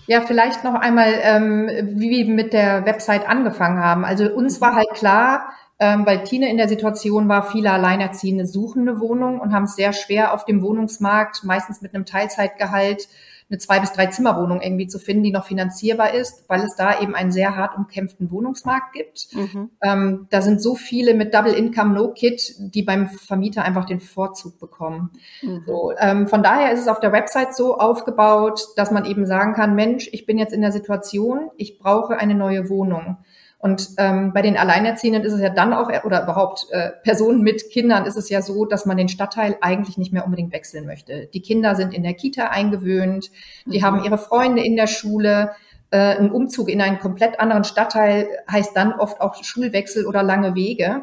Ja, 0.07 0.21
vielleicht 0.21 0.65
noch 0.65 0.75
einmal, 0.75 1.15
ähm, 1.23 1.69
wie 1.95 2.11
wir 2.11 2.27
mit 2.27 2.53
der 2.53 2.85
Website 2.87 3.29
angefangen 3.29 3.79
haben. 3.79 4.05
Also 4.05 4.33
uns 4.33 4.61
war 4.61 4.75
halt 4.75 4.91
klar, 4.95 5.53
ähm, 5.79 6.07
weil 6.07 6.25
Tine 6.25 6.51
in 6.51 6.57
der 6.57 6.69
Situation 6.69 7.29
war, 7.29 7.45
viele 7.45 7.71
Alleinerziehende 7.71 8.47
suchen 8.47 8.89
eine 8.89 9.01
Wohnung 9.01 9.41
und 9.41 9.53
haben 9.53 9.65
es 9.65 9.77
sehr 9.77 9.93
schwer 9.93 10.33
auf 10.35 10.45
dem 10.45 10.63
Wohnungsmarkt, 10.63 11.45
meistens 11.45 11.83
mit 11.83 11.95
einem 11.95 12.05
Teilzeitgehalt, 12.05 13.09
eine 13.53 13.59
zwei 13.59 13.81
bis 13.81 13.93
drei 13.93 14.07
Zimmerwohnung 14.07 14.63
irgendwie 14.63 14.87
zu 14.87 14.99
finden, 14.99 15.25
die 15.25 15.31
noch 15.31 15.45
finanzierbar 15.45 16.15
ist, 16.15 16.49
weil 16.49 16.63
es 16.63 16.75
da 16.75 17.01
eben 17.01 17.15
einen 17.15 17.31
sehr 17.31 17.55
hart 17.55 17.77
umkämpften 17.77 18.31
Wohnungsmarkt 18.31 18.95
gibt. 18.95 19.29
Mhm. 19.33 19.71
Ähm, 19.83 20.27
da 20.31 20.41
sind 20.41 20.63
so 20.63 20.75
viele 20.75 21.13
mit 21.13 21.35
Double 21.35 21.53
Income 21.53 21.95
No 21.95 22.09
Kit, 22.13 22.55
die 22.59 22.83
beim 22.83 23.09
Vermieter 23.09 23.63
einfach 23.63 23.85
den 23.85 24.01
Vorzug 24.01 24.59
bekommen. 24.59 25.11
Mhm. 25.43 25.65
So, 25.67 25.93
ähm, 25.99 26.29
von 26.29 26.43
daher 26.43 26.73
ist 26.73 26.81
es 26.81 26.89
auf 26.89 27.01
der 27.01 27.13
Website 27.13 27.55
so 27.55 27.77
aufgebaut, 27.77 28.69
dass 28.77 28.91
man 28.91 29.05
eben 29.05 29.27
sagen 29.27 29.53
kann, 29.53 29.75
Mensch, 29.75 30.09
ich 30.13 30.25
bin 30.25 30.39
jetzt 30.39 30.55
in 30.55 30.63
der 30.63 30.73
Situation, 30.73 31.51
ich 31.59 31.79
brauche 31.79 32.17
eine 32.17 32.35
neue 32.35 32.71
Wohnung. 32.71 33.19
Und 33.63 33.91
ähm, 33.99 34.33
bei 34.33 34.43
den 34.43 34.57
Alleinerziehenden 34.57 35.23
ist 35.23 35.35
es 35.35 35.41
ja 35.41 35.49
dann 35.49 35.73
auch, 35.73 35.89
oder 36.03 36.25
überhaupt 36.25 36.67
äh, 36.73 36.91
Personen 37.05 37.43
mit 37.43 37.71
Kindern 37.71 38.07
ist 38.07 38.17
es 38.17 38.29
ja 38.29 38.43
so, 38.43 38.65
dass 38.65 38.87
man 38.87 38.97
den 38.97 39.09
Stadtteil 39.09 39.57
eigentlich 39.61 39.97
nicht 39.97 40.13
mehr 40.13 40.25
unbedingt 40.25 40.53
wechseln 40.53 40.85
möchte. 40.85 41.29
Die 41.33 41.43
Kinder 41.43 41.77
sind 41.77 41.95
in 41.95 42.03
der 42.03 42.15
Kita 42.15 42.47
eingewöhnt, 42.47 43.31
die 43.67 43.79
mhm. 43.79 43.85
haben 43.85 44.05
ihre 44.05 44.19
Freunde 44.19 44.65
in 44.65 44.75
der 44.75 44.89
Schule. 44.89 45.53
Äh, 45.93 46.17
ein 46.17 46.33
Umzug 46.33 46.69
in 46.69 46.81
einen 46.81 46.99
komplett 46.99 47.39
anderen 47.39 47.63
Stadtteil 47.63 48.27
heißt 48.51 48.77
dann 48.77 48.95
oft 48.95 49.21
auch 49.21 49.37
Schulwechsel 49.45 50.07
oder 50.07 50.25
lange 50.25 50.57
Wege. 50.57 51.03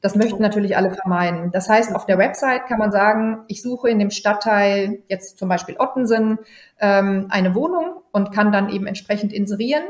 Das 0.00 0.16
möchten 0.16 0.42
natürlich 0.42 0.76
alle 0.76 0.90
vermeiden. 0.90 1.52
Das 1.52 1.68
heißt, 1.68 1.94
auf 1.94 2.06
der 2.06 2.18
Website 2.18 2.66
kann 2.66 2.80
man 2.80 2.90
sagen, 2.90 3.44
ich 3.46 3.62
suche 3.62 3.88
in 3.88 4.00
dem 4.00 4.10
Stadtteil 4.10 4.98
jetzt 5.06 5.38
zum 5.38 5.48
Beispiel 5.48 5.76
Ottensen 5.78 6.40
ähm, 6.80 7.26
eine 7.28 7.54
Wohnung 7.54 8.02
und 8.10 8.32
kann 8.32 8.50
dann 8.50 8.68
eben 8.68 8.88
entsprechend 8.88 9.32
inserieren. 9.32 9.84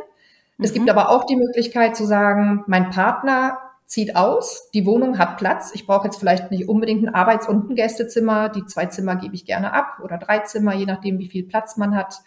Es 0.62 0.72
gibt 0.72 0.86
mhm. 0.86 0.90
aber 0.90 1.10
auch 1.10 1.24
die 1.24 1.36
Möglichkeit 1.36 1.96
zu 1.96 2.04
sagen, 2.04 2.64
mein 2.66 2.90
Partner 2.90 3.58
zieht 3.90 4.14
aus, 4.14 4.70
die 4.72 4.86
Wohnung 4.86 5.18
hat 5.18 5.36
Platz. 5.36 5.72
Ich 5.74 5.84
brauche 5.84 6.04
jetzt 6.04 6.18
vielleicht 6.18 6.52
nicht 6.52 6.68
unbedingt 6.68 7.04
ein 7.04 7.12
Arbeits- 7.12 7.48
und 7.48 7.70
ein 7.70 7.74
Gästezimmer. 7.74 8.48
Die 8.48 8.64
zwei 8.66 8.86
Zimmer 8.86 9.16
gebe 9.16 9.34
ich 9.34 9.44
gerne 9.44 9.72
ab 9.72 9.98
oder 10.04 10.16
drei 10.16 10.38
Zimmer, 10.40 10.74
je 10.74 10.86
nachdem, 10.86 11.18
wie 11.18 11.28
viel 11.28 11.42
Platz 11.42 11.76
man 11.76 11.96
hat. 11.96 12.20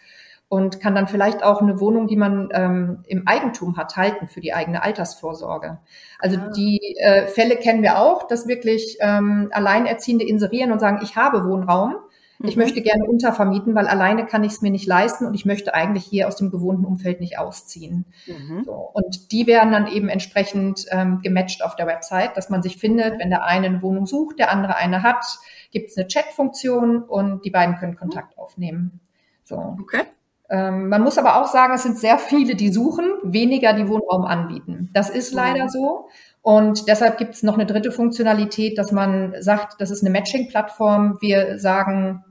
Und 0.48 0.78
kann 0.78 0.94
dann 0.94 1.08
vielleicht 1.08 1.42
auch 1.42 1.62
eine 1.62 1.80
Wohnung, 1.80 2.06
die 2.06 2.16
man 2.16 2.50
ähm, 2.52 3.02
im 3.06 3.26
Eigentum 3.26 3.78
hat, 3.78 3.96
halten 3.96 4.28
für 4.28 4.42
die 4.42 4.52
eigene 4.52 4.82
Altersvorsorge. 4.82 5.78
Also 6.18 6.36
ah. 6.38 6.50
die 6.54 6.96
äh, 6.98 7.26
Fälle 7.28 7.56
kennen 7.56 7.82
wir 7.82 7.98
auch, 7.98 8.28
dass 8.28 8.46
wirklich 8.46 8.98
ähm, 9.00 9.48
Alleinerziehende 9.52 10.26
inserieren 10.26 10.70
und 10.70 10.80
sagen, 10.80 11.00
ich 11.02 11.16
habe 11.16 11.44
Wohnraum 11.44 11.96
ich 12.42 12.56
mhm. 12.56 12.62
möchte 12.62 12.82
gerne 12.82 13.04
untervermieten, 13.04 13.74
weil 13.74 13.86
alleine 13.86 14.26
kann 14.26 14.44
ich 14.44 14.52
es 14.52 14.62
mir 14.62 14.70
nicht 14.70 14.86
leisten 14.86 15.26
und 15.26 15.34
ich 15.34 15.44
möchte 15.44 15.74
eigentlich 15.74 16.04
hier 16.04 16.28
aus 16.28 16.36
dem 16.36 16.50
gewohnten 16.50 16.84
Umfeld 16.84 17.20
nicht 17.20 17.38
ausziehen. 17.38 18.06
Mhm. 18.26 18.64
So, 18.64 18.72
und 18.72 19.32
die 19.32 19.46
werden 19.46 19.72
dann 19.72 19.86
eben 19.86 20.08
entsprechend 20.08 20.86
ähm, 20.90 21.20
gematcht 21.22 21.62
auf 21.64 21.76
der 21.76 21.86
Website, 21.86 22.36
dass 22.36 22.50
man 22.50 22.62
sich 22.62 22.76
findet, 22.76 23.18
wenn 23.18 23.30
der 23.30 23.44
eine 23.44 23.66
eine 23.66 23.82
Wohnung 23.82 24.06
sucht, 24.06 24.38
der 24.38 24.50
andere 24.50 24.76
eine 24.76 25.02
hat, 25.02 25.24
gibt 25.70 25.90
es 25.90 25.96
eine 25.96 26.06
Chat-Funktion 26.06 27.02
und 27.02 27.44
die 27.44 27.50
beiden 27.50 27.76
können 27.76 27.96
Kontakt 27.96 28.36
aufnehmen. 28.38 29.00
So. 29.44 29.76
Okay. 29.82 30.02
Ähm, 30.50 30.88
man 30.88 31.02
muss 31.02 31.18
aber 31.18 31.40
auch 31.40 31.46
sagen, 31.46 31.74
es 31.74 31.82
sind 31.82 31.98
sehr 31.98 32.18
viele, 32.18 32.54
die 32.54 32.72
suchen, 32.72 33.06
weniger 33.22 33.72
die 33.72 33.88
Wohnraum 33.88 34.24
anbieten. 34.24 34.90
Das 34.92 35.10
ist 35.10 35.32
leider 35.32 35.68
so. 35.68 36.08
Und 36.44 36.88
deshalb 36.88 37.16
gibt 37.16 37.34
es 37.36 37.42
noch 37.42 37.54
eine 37.54 37.64
dritte 37.64 37.90
Funktionalität, 37.90 38.76
dass 38.76 38.92
man 38.92 39.34
sagt, 39.40 39.80
das 39.80 39.90
ist 39.90 40.02
eine 40.02 40.10
Matching-Plattform. 40.10 41.16
Wir 41.22 41.58
sagen, 41.58 42.22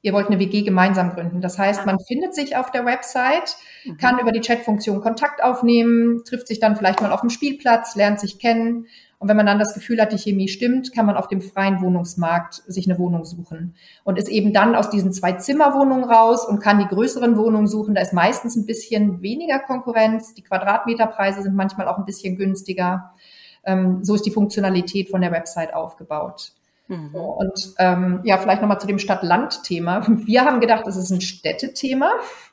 ihr 0.00 0.12
wollt 0.12 0.28
eine 0.28 0.38
WG 0.38 0.62
gemeinsam 0.62 1.10
gründen. 1.10 1.40
Das 1.40 1.58
heißt, 1.58 1.84
man 1.84 1.98
findet 1.98 2.36
sich 2.36 2.56
auf 2.56 2.70
der 2.70 2.86
Website, 2.86 3.56
mhm. 3.84 3.96
kann 3.96 4.20
über 4.20 4.30
die 4.30 4.42
Chatfunktion 4.42 5.00
Kontakt 5.00 5.42
aufnehmen, 5.42 6.22
trifft 6.24 6.46
sich 6.46 6.60
dann 6.60 6.76
vielleicht 6.76 7.02
mal 7.02 7.10
auf 7.10 7.22
dem 7.22 7.30
Spielplatz, 7.30 7.96
lernt 7.96 8.20
sich 8.20 8.38
kennen. 8.38 8.86
Und 9.18 9.28
wenn 9.28 9.36
man 9.36 9.46
dann 9.46 9.58
das 9.58 9.74
Gefühl 9.74 10.00
hat, 10.00 10.12
die 10.12 10.18
Chemie 10.18 10.46
stimmt, 10.46 10.94
kann 10.94 11.06
man 11.06 11.16
auf 11.16 11.26
dem 11.26 11.40
freien 11.40 11.82
Wohnungsmarkt 11.82 12.62
sich 12.68 12.88
eine 12.88 12.96
Wohnung 13.00 13.24
suchen 13.24 13.74
und 14.04 14.20
ist 14.20 14.28
eben 14.28 14.52
dann 14.52 14.76
aus 14.76 14.88
diesen 14.88 15.12
zwei 15.12 15.32
Zimmerwohnungen 15.32 16.04
raus 16.04 16.46
und 16.46 16.60
kann 16.60 16.78
die 16.78 16.86
größeren 16.86 17.36
Wohnungen 17.36 17.66
suchen. 17.66 17.96
Da 17.96 18.02
ist 18.02 18.12
meistens 18.12 18.54
ein 18.54 18.66
bisschen 18.66 19.20
weniger 19.20 19.58
Konkurrenz. 19.58 20.34
Die 20.34 20.44
Quadratmeterpreise 20.44 21.42
sind 21.42 21.56
manchmal 21.56 21.88
auch 21.88 21.98
ein 21.98 22.04
bisschen 22.04 22.36
günstiger. 22.36 23.10
Ähm, 23.68 24.02
so 24.02 24.14
ist 24.14 24.24
die 24.24 24.30
Funktionalität 24.30 25.10
von 25.10 25.20
der 25.20 25.30
Website 25.30 25.74
aufgebaut. 25.74 26.52
Mhm. 26.88 27.14
Und 27.14 27.74
ähm, 27.78 28.20
ja, 28.24 28.38
vielleicht 28.38 28.62
nochmal 28.62 28.80
zu 28.80 28.86
dem 28.86 28.98
Stadt-Land-Thema. 28.98 30.06
Wir 30.26 30.44
haben 30.44 30.60
gedacht, 30.60 30.86
das 30.86 30.96
ist 30.96 31.10
ein 31.10 31.20
Städtethema. 31.20 32.10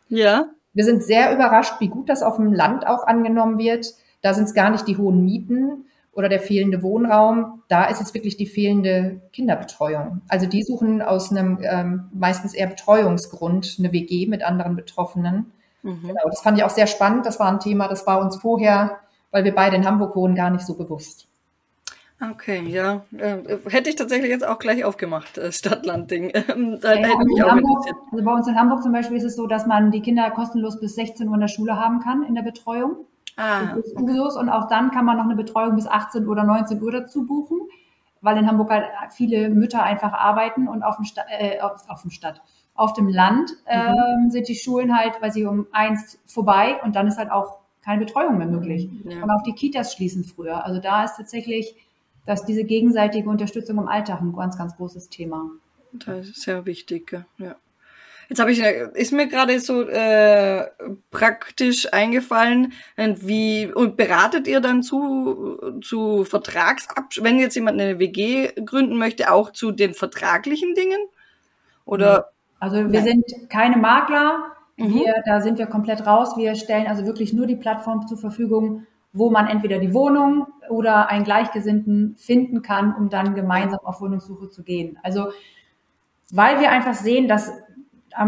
Ja. 0.10 0.48
Wir 0.74 0.84
sind 0.84 1.04
sehr 1.04 1.34
überrascht, 1.34 1.76
wie 1.80 1.88
gut 1.88 2.10
das 2.10 2.22
auf 2.22 2.36
dem 2.36 2.52
Land 2.52 2.86
auch 2.86 3.08
angenommen 3.08 3.58
wird. 3.58 3.94
Da 4.22 4.34
sind 4.34 4.44
es 4.44 4.54
gar 4.54 4.70
nicht 4.70 4.88
die 4.88 4.98
hohen 4.98 5.24
Mieten 5.24 5.86
oder 6.12 6.28
der 6.28 6.42
fehlende 6.42 6.84
Wohnraum. 6.84 7.64
Da 7.70 7.86
ist 7.86 8.00
jetzt 8.00 8.14
wirklich 8.14 8.36
die 8.36 8.46
fehlende 8.46 9.22
Kinderbetreuung. 9.32 10.22
Also 10.28 10.48
die 10.48 10.64
suchen 10.64 11.02
aus 11.02 11.32
einem 11.32 11.60
ähm, 11.62 12.10
meistens 12.14 12.54
eher 12.54 12.68
Betreuungsgrund 12.68 13.78
eine 13.80 13.94
WG 13.94 14.28
mit 14.28 14.44
anderen 14.44 14.76
Betroffenen. 14.76 15.54
Mhm. 15.82 16.08
Genau, 16.08 16.24
das 16.26 16.42
fand 16.42 16.58
ich 16.58 16.66
auch 16.66 16.70
sehr 16.70 16.88
spannend. 16.88 17.26
Das 17.26 17.40
war 17.40 17.50
ein 17.50 17.62
Thema, 17.62 17.88
das 17.88 18.06
war 18.06 18.20
uns 18.20 18.36
vorher 18.36 19.00
weil 19.36 19.44
wir 19.44 19.54
beide 19.54 19.76
in 19.76 19.86
Hamburg 19.86 20.16
wohnen, 20.16 20.34
gar 20.34 20.50
nicht 20.50 20.66
so 20.66 20.78
bewusst. 20.78 21.28
Okay, 22.22 22.62
ja. 22.70 23.02
Äh, 23.18 23.58
hätte 23.68 23.90
ich 23.90 23.98
tatsächlich 23.98 24.32
jetzt 24.32 24.48
auch 24.48 24.60
gleich 24.60 24.86
aufgemacht, 24.86 25.38
äh, 25.38 25.52
Stadt-Land-Ding. 25.52 26.32
Ähm, 26.56 26.80
ja, 26.82 26.90
hätte 26.92 27.18
also 27.18 27.52
Hamburg, 27.52 27.86
Also 28.14 28.24
bei 28.24 28.32
uns 28.32 28.48
in 28.48 28.58
Hamburg 28.58 28.82
zum 28.82 28.94
Beispiel 28.94 29.18
ist 29.18 29.26
es 29.26 29.36
so, 29.36 29.46
dass 29.46 29.66
man 29.66 29.92
die 29.92 30.00
Kinder 30.00 30.32
kostenlos 30.32 30.80
bis 30.80 30.96
16 30.96 31.28
Uhr 31.28 31.34
in 31.34 31.42
der 31.42 31.50
Schule 31.50 31.76
haben 31.76 32.00
kann, 32.00 32.24
in 32.24 32.34
der 32.34 32.44
Betreuung. 32.44 33.08
Ah, 33.36 33.76
das 33.76 33.88
ist 33.88 34.00
Usus. 34.00 34.38
Und 34.38 34.48
auch 34.48 34.70
dann 34.70 34.92
kann 34.92 35.04
man 35.04 35.18
noch 35.18 35.26
eine 35.26 35.36
Betreuung 35.36 35.76
bis 35.76 35.86
18 35.86 36.26
Uhr 36.26 36.32
oder 36.32 36.46
19 36.46 36.82
Uhr 36.82 36.94
dazu 36.94 37.26
buchen, 37.26 37.60
weil 38.22 38.38
in 38.38 38.48
Hamburg 38.48 38.70
halt 38.70 38.86
viele 39.12 39.50
Mütter 39.50 39.84
einfach 39.84 40.14
arbeiten 40.14 40.70
und 40.70 40.82
auf 40.82 40.96
dem, 40.96 41.04
Sta 41.04 41.24
äh, 41.28 41.60
auf, 41.60 41.84
auf 41.90 42.04
dem 42.04 42.12
Stadt. 42.12 42.42
Auf 42.74 42.94
dem 42.94 43.10
Land 43.10 43.52
mhm. 43.66 43.68
ähm, 43.68 44.30
sind 44.30 44.48
die 44.48 44.56
Schulen 44.56 44.98
halt, 44.98 45.22
weil 45.22 45.34
sie 45.34 45.44
um 45.44 45.68
eins 45.74 46.22
vorbei 46.26 46.80
und 46.86 46.96
dann 46.96 47.08
ist 47.08 47.18
halt 47.18 47.32
auch 47.32 47.65
keine 47.86 48.04
Betreuung 48.04 48.38
mehr 48.38 48.48
möglich. 48.48 48.90
Ja. 49.04 49.24
Und 49.24 49.30
auch 49.30 49.44
die 49.44 49.54
Kitas 49.54 49.94
schließen 49.94 50.24
früher. 50.24 50.66
Also 50.66 50.82
da 50.82 51.06
ist 51.06 51.16
tatsächlich, 51.16 51.76
dass 52.26 52.46
diese 52.46 52.64
gegenseitige 52.64 53.30
Unterstützung 53.30 53.78
im 53.78 53.88
Alltag 53.88 54.22
ein 54.22 54.34
ganz, 54.34 54.58
ganz 54.58 54.76
großes 54.76 55.10
Thema. 55.10 55.52
Das 55.94 56.28
ist 56.28 56.42
sehr 56.42 56.66
wichtig, 56.66 57.16
ja. 57.38 57.56
Jetzt 58.28 58.40
habe 58.40 58.52
ich, 58.52 58.60
ist 58.60 59.14
mir 59.14 59.28
gerade 59.28 59.60
so 59.60 59.84
äh, 59.84 60.66
praktisch 61.12 61.94
eingefallen, 61.94 62.74
wie 62.98 63.72
und 63.72 63.98
beratet 63.98 64.48
ihr 64.48 64.62
dann 64.62 64.82
zu 64.82 65.80
zu 65.84 66.24
Vertragsabsch, 66.24 67.22
wenn 67.22 67.38
jetzt 67.38 67.54
jemand 67.54 67.80
eine 67.80 68.00
WG 68.00 68.52
gründen 68.66 68.98
möchte, 68.98 69.32
auch 69.32 69.52
zu 69.52 69.72
den 69.72 69.94
vertraglichen 69.94 70.74
Dingen? 70.74 71.00
Oder? 71.86 72.32
Also 72.60 72.78
wir 72.78 73.02
Nein. 73.02 73.24
sind 73.28 73.50
keine 73.52 73.78
Makler, 73.78 74.55
Mhm. 74.78 74.94
Wir, 74.94 75.14
da 75.26 75.42
sind 75.42 75.58
wir 75.58 75.68
komplett 75.68 76.06
raus. 76.06 76.38
Wir 76.38 76.56
stellen 76.56 76.88
also 76.88 77.06
wirklich 77.06 77.34
nur 77.34 77.48
die 77.48 77.56
Plattform 77.56 78.08
zur 78.08 78.18
Verfügung, 78.18 78.86
wo 79.14 79.30
man 79.30 79.48
entweder 79.48 79.80
die 79.80 79.94
Wohnung 79.94 80.48
oder 80.70 81.10
einen 81.10 81.24
Gleichgesinnten 81.24 82.16
finden 82.18 82.62
kann, 82.62 82.94
um 82.96 83.10
dann 83.10 83.34
gemeinsam 83.36 83.80
auf 83.84 84.02
Wohnungssuche 84.02 84.50
zu 84.50 84.64
gehen. 84.64 85.00
Also, 85.04 85.28
weil 86.32 86.60
wir 86.60 86.72
einfach 86.72 86.96
sehen, 86.96 87.28
dass 87.28 87.52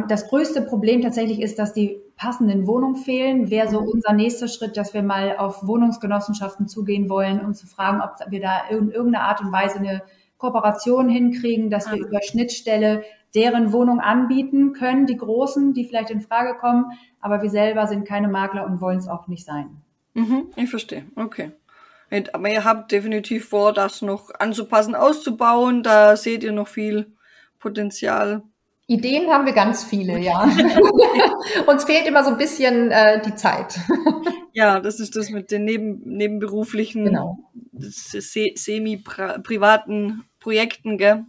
das 0.08 0.30
größte 0.30 0.62
Problem 0.62 1.02
tatsächlich 1.02 1.42
ist, 1.42 1.60
dass 1.60 1.74
die 1.74 2.02
passenden 2.16 2.68
Wohnungen 2.68 2.96
fehlen, 2.96 3.50
wäre 3.50 3.70
so 3.70 3.82
mhm. 3.82 3.88
unser 3.88 4.14
nächster 4.14 4.48
Schritt, 4.48 4.76
dass 4.76 4.94
wir 4.94 5.04
mal 5.04 5.38
auf 5.38 5.68
Wohnungsgenossenschaften 5.68 6.68
zugehen 6.68 7.10
wollen, 7.10 7.40
um 7.40 7.54
zu 7.54 7.68
fragen, 7.68 8.02
ob 8.02 8.32
wir 8.32 8.42
da 8.42 8.68
in 8.70 8.92
irgendeiner 8.92 9.26
Art 9.26 9.42
und 9.42 9.52
Weise 9.52 9.80
eine 9.80 10.02
Kooperation 10.38 11.10
hinkriegen, 11.10 11.70
dass 11.70 11.92
wir 11.92 12.00
über 12.00 12.22
Schnittstelle 12.22 13.04
deren 13.38 13.72
Wohnung 13.72 14.00
anbieten 14.00 14.74
können, 14.74 15.06
die 15.06 15.16
Großen, 15.16 15.74
die 15.74 15.86
vielleicht 15.86 16.10
in 16.10 16.22
Frage 16.22 16.58
kommen, 16.58 16.86
aber 17.22 17.44
wir 17.44 17.50
selber 17.50 17.88
sind 17.88 18.08
keine 18.08 18.28
Makler 18.28 18.66
und 18.66 18.82
wollen 18.82 18.98
es 18.98 19.08
auch 19.08 19.28
nicht 19.28 19.46
sein. 19.46 19.70
Mhm, 20.16 20.48
ich 20.56 20.70
verstehe, 20.70 21.06
okay. 21.16 21.52
Aber 22.34 22.50
ihr 22.50 22.64
habt 22.64 22.92
definitiv 22.92 23.50
vor, 23.50 23.74
das 23.74 24.02
noch 24.02 24.32
anzupassen, 24.40 24.96
auszubauen. 24.96 25.84
Da 25.84 26.18
seht 26.18 26.44
ihr 26.44 26.54
noch 26.54 26.68
viel 26.68 27.12
Potenzial. 27.60 28.42
Ideen 28.88 29.30
haben 29.30 29.46
wir 29.46 29.54
ganz 29.54 29.84
viele, 29.84 30.18
ja. 30.18 30.44
Uns 31.68 31.84
fehlt 31.84 32.08
immer 32.08 32.24
so 32.24 32.32
ein 32.32 32.38
bisschen 32.38 32.90
äh, 32.92 33.22
die 33.22 33.36
Zeit. 33.36 33.78
ja, 34.54 34.80
das 34.80 35.02
ist 35.02 35.18
das 35.18 35.30
mit 35.30 35.52
den 35.52 35.66
neben, 35.66 36.02
nebenberuflichen, 36.06 37.04
genau. 37.06 37.38
semi-privaten 37.74 40.24
Projekten, 40.40 40.98
gell? 40.98 41.26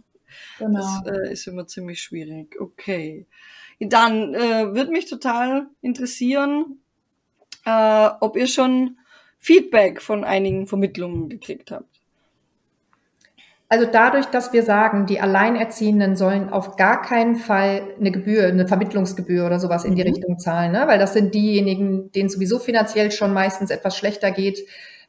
Genau. 0.57 0.79
Das 1.03 1.17
äh, 1.17 1.31
ist 1.31 1.47
immer 1.47 1.67
ziemlich 1.67 2.01
schwierig. 2.01 2.59
Okay. 2.59 3.27
Dann 3.79 4.33
äh, 4.33 4.73
würde 4.73 4.91
mich 4.91 5.05
total 5.05 5.67
interessieren, 5.81 6.79
äh, 7.65 8.09
ob 8.19 8.35
ihr 8.35 8.47
schon 8.47 8.97
Feedback 9.37 10.01
von 10.01 10.23
einigen 10.23 10.67
Vermittlungen 10.67 11.29
gekriegt 11.29 11.71
habt. 11.71 11.99
Also 13.71 13.85
dadurch, 13.85 14.25
dass 14.25 14.51
wir 14.51 14.63
sagen, 14.63 15.05
die 15.05 15.21
Alleinerziehenden 15.21 16.15
sollen 16.15 16.49
auf 16.49 16.75
gar 16.75 17.03
keinen 17.03 17.35
Fall 17.35 17.83
eine 17.99 18.11
Gebühr, 18.11 18.47
eine 18.47 18.67
Vermittlungsgebühr 18.67 19.45
oder 19.45 19.59
sowas 19.59 19.85
in 19.85 19.95
die 19.95 20.03
mhm. 20.03 20.09
Richtung 20.09 20.39
zahlen, 20.39 20.71
ne? 20.71 20.87
weil 20.87 20.97
das 20.97 21.13
sind 21.13 21.35
diejenigen, 21.35 22.11
denen 22.11 22.29
sowieso 22.29 22.57
finanziell 22.57 23.11
schon 23.11 23.31
meistens 23.31 23.69
etwas 23.69 23.95
schlechter 23.95 24.31
geht, 24.31 24.59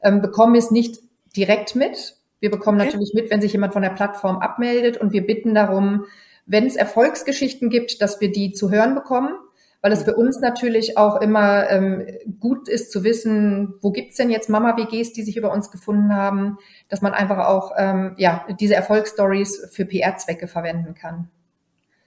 ähm, 0.03 0.21
bekommen 0.21 0.57
es 0.57 0.71
nicht 0.71 0.99
direkt 1.35 1.75
mit. 1.75 2.17
Wir 2.41 2.51
bekommen 2.51 2.79
natürlich 2.79 3.13
mit, 3.15 3.31
wenn 3.31 3.41
sich 3.41 3.53
jemand 3.53 3.75
von 3.75 3.83
der 3.83 3.91
Plattform 3.91 4.39
abmeldet 4.39 4.97
und 4.97 5.13
wir 5.13 5.27
bitten 5.27 5.55
darum, 5.55 6.07
wenn 6.47 6.67
es 6.67 6.77
Erfolgsgeschichten 6.77 7.69
gibt, 7.71 8.03
dass 8.03 8.21
wir 8.21 8.33
die 8.33 8.53
zu 8.53 8.71
hören 8.71 8.95
bekommen, 8.95 9.35
weil 9.83 9.93
es 9.93 10.03
für 10.03 10.15
uns 10.15 10.41
natürlich 10.41 10.99
auch 10.99 11.21
immer 11.21 11.71
ähm, 11.71 12.07
gut 12.39 12.69
ist 12.69 12.91
zu 12.91 13.05
wissen, 13.05 13.75
wo 13.81 13.91
gibt's 13.91 14.17
denn 14.17 14.31
jetzt 14.31 14.49
Mama-WGs, 14.49 15.13
die 15.13 15.23
sich 15.23 15.37
über 15.37 15.53
uns 15.53 15.71
gefunden 15.71 16.15
haben, 16.15 16.59
dass 16.89 17.03
man 17.03 17.13
einfach 17.13 17.47
auch 17.47 17.73
ähm, 17.77 18.15
ja, 18.17 18.47
diese 18.59 18.75
Erfolgsstories 18.75 19.69
für 19.73 19.85
PR-Zwecke 19.85 20.49
verwenden 20.49 20.95
kann. 20.95 21.31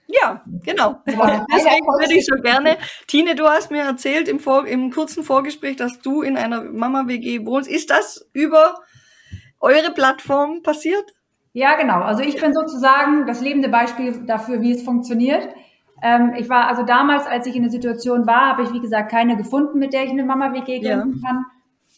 Ja, 0.06 0.44
genau. 0.62 1.00
Deswegen 1.06 1.86
würde 1.86 2.14
ich 2.14 2.26
so 2.26 2.36
gerne. 2.42 2.76
Tine, 3.06 3.34
du 3.34 3.46
hast 3.46 3.70
mir 3.70 3.82
erzählt 3.82 4.28
im, 4.28 4.38
Vor 4.38 4.66
im 4.66 4.90
kurzen 4.90 5.24
Vorgespräch, 5.24 5.76
dass 5.76 6.00
du 6.00 6.22
in 6.22 6.36
einer 6.36 6.62
Mama-WG 6.62 7.46
wohnst. 7.46 7.68
Ist 7.68 7.90
das 7.90 8.28
über 8.32 8.76
eure 9.64 9.90
Plattform 9.92 10.62
passiert? 10.62 11.12
Ja, 11.52 11.76
genau. 11.76 12.00
Also 12.00 12.22
ich 12.22 12.40
bin 12.40 12.52
sozusagen 12.52 13.26
das 13.26 13.40
lebende 13.40 13.68
Beispiel 13.68 14.26
dafür, 14.26 14.60
wie 14.60 14.72
es 14.72 14.82
funktioniert. 14.82 15.48
Ähm, 16.02 16.34
ich 16.36 16.48
war 16.48 16.68
also 16.68 16.82
damals, 16.82 17.26
als 17.26 17.46
ich 17.46 17.56
in 17.56 17.62
der 17.62 17.70
Situation 17.70 18.26
war, 18.26 18.48
habe 18.48 18.64
ich 18.64 18.72
wie 18.72 18.80
gesagt 18.80 19.10
keine 19.10 19.36
gefunden, 19.36 19.78
mit 19.78 19.92
der 19.92 20.04
ich 20.04 20.10
eine 20.10 20.24
Mama-WG 20.24 20.80
gründen 20.80 21.20
ja. 21.22 21.28
kann. 21.28 21.46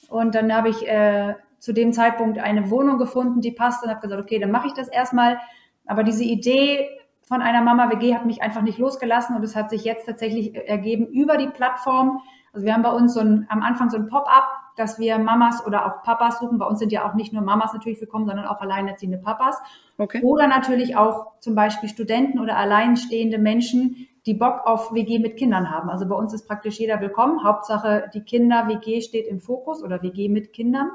Und 0.09 0.35
dann 0.35 0.55
habe 0.55 0.69
ich 0.69 0.87
äh, 0.87 1.35
zu 1.59 1.73
dem 1.73 1.93
Zeitpunkt 1.93 2.39
eine 2.39 2.71
Wohnung 2.71 2.99
gefunden, 2.99 3.41
die 3.41 3.51
passt 3.51 3.83
und 3.83 3.91
habe 3.91 4.01
gesagt, 4.01 4.23
okay, 4.23 4.39
dann 4.39 4.51
mache 4.51 4.69
ich 4.69 4.75
das 4.75 4.89
erstmal. 4.89 5.39
Aber 5.87 6.05
diese 6.05 6.23
Idee 6.23 6.89
von 7.23 7.43
einer 7.43 7.63
Mama-WG 7.63 8.15
hat 8.15 8.27
mich 8.27 8.43
einfach 8.43 8.63
nicht 8.63 8.79
losgelassen 8.79 9.35
und 9.35 9.43
es 9.43 9.57
hat 9.57 9.71
sich 9.71 9.85
jetzt 9.85 10.07
tatsächlich 10.07 10.55
ergeben 10.55 11.07
über 11.07 11.39
die 11.39 11.49
Plattform. 11.49 12.21
Also 12.53 12.65
wir 12.67 12.75
haben 12.75 12.83
bei 12.83 12.93
uns 12.93 13.15
so 13.15 13.21
ein, 13.21 13.47
am 13.49 13.63
Anfang 13.63 13.91
so 13.91 13.97
ein 13.97 14.07
Pop-up 14.07 14.47
dass 14.77 14.99
wir 14.99 15.19
Mamas 15.19 15.67
oder 15.67 15.87
auch 15.87 16.03
Papas 16.03 16.39
suchen. 16.39 16.59
Bei 16.59 16.67
uns 16.67 16.79
sind 16.79 16.93
ja 16.93 17.09
auch 17.09 17.15
nicht 17.15 17.33
nur 17.33 17.43
Mamas 17.43 17.73
natürlich 17.73 18.01
willkommen, 18.01 18.27
sondern 18.27 18.47
auch 18.47 18.61
alleinerziehende 18.61 19.19
Papas. 19.19 19.59
Okay. 19.99 20.23
Oder 20.23 20.47
natürlich 20.47 20.97
auch 20.97 21.33
zum 21.41 21.55
Beispiel 21.55 21.89
Studenten 21.89 22.39
oder 22.39 22.57
alleinstehende 22.57 23.39
Menschen, 23.39 24.07
die 24.27 24.35
Bock 24.35 24.67
auf 24.67 24.93
WG 24.93 25.19
mit 25.19 25.37
Kindern 25.37 25.71
haben. 25.71 25.89
Also 25.89 26.07
bei 26.07 26.15
uns 26.15 26.35
ist 26.35 26.47
praktisch 26.47 26.79
jeder 26.79 27.01
willkommen. 27.01 27.45
Hauptsache 27.45 28.11
die 28.13 28.23
Kinder, 28.23 28.69
WG 28.69 29.01
steht 29.01 29.27
im 29.27 29.41
Fokus 29.41 29.83
oder 29.83 30.03
WG 30.03 30.29
mit 30.29 30.53
Kindern. 30.53 30.91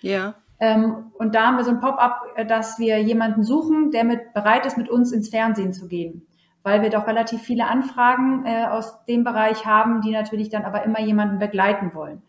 Ja. 0.00 0.34
Ähm, 0.58 1.12
und 1.14 1.34
da 1.34 1.46
haben 1.46 1.56
wir 1.56 1.64
so 1.64 1.70
ein 1.70 1.80
Pop-up, 1.80 2.22
äh, 2.36 2.44
dass 2.44 2.78
wir 2.78 2.98
jemanden 3.00 3.42
suchen, 3.42 3.90
der 3.90 4.04
mit 4.04 4.32
bereit 4.34 4.66
ist, 4.66 4.76
mit 4.76 4.88
uns 4.88 5.12
ins 5.12 5.28
Fernsehen 5.28 5.72
zu 5.72 5.88
gehen. 5.88 6.26
Weil 6.64 6.82
wir 6.82 6.90
doch 6.90 7.06
relativ 7.06 7.40
viele 7.42 7.66
Anfragen 7.66 8.44
äh, 8.46 8.66
aus 8.66 9.04
dem 9.06 9.24
Bereich 9.24 9.66
haben, 9.66 10.02
die 10.02 10.12
natürlich 10.12 10.50
dann 10.50 10.64
aber 10.64 10.84
immer 10.84 11.00
jemanden 11.00 11.38
begleiten 11.38 11.94
wollen, 11.94 12.22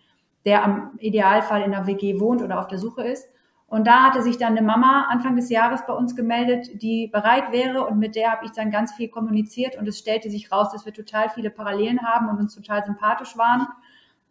der 0.46 0.64
am 0.64 0.92
Idealfall 1.00 1.62
in 1.62 1.72
der 1.72 1.88
WG 1.88 2.20
wohnt 2.20 2.42
oder 2.42 2.60
auf 2.60 2.68
der 2.68 2.78
Suche 2.78 3.04
ist. 3.04 3.28
Und 3.68 3.88
da 3.88 4.04
hatte 4.04 4.22
sich 4.22 4.38
dann 4.38 4.56
eine 4.56 4.62
Mama 4.62 5.08
Anfang 5.10 5.36
des 5.36 5.50
Jahres 5.50 5.82
bei 5.88 5.94
uns 5.94 6.16
gemeldet, 6.16 6.82
die 6.82 7.08
bereit 7.08 7.52
wäre 7.52 7.86
und 7.86 7.98
mit 7.98 8.16
der 8.16 8.32
habe 8.32 8.46
ich 8.46 8.52
dann 8.52 8.70
ganz 8.70 8.94
viel 8.94 9.10
kommuniziert 9.10 9.78
und 9.78 9.88
es 9.88 9.98
stellte 9.98 10.30
sich 10.30 10.52
raus, 10.52 10.72
dass 10.72 10.86
wir 10.86 10.94
total 10.94 11.30
viele 11.30 11.50
Parallelen 11.50 12.02
haben 12.06 12.30
und 12.30 12.38
uns 12.38 12.54
total 12.54 12.84
sympathisch 12.84 13.36
waren. 13.36 13.68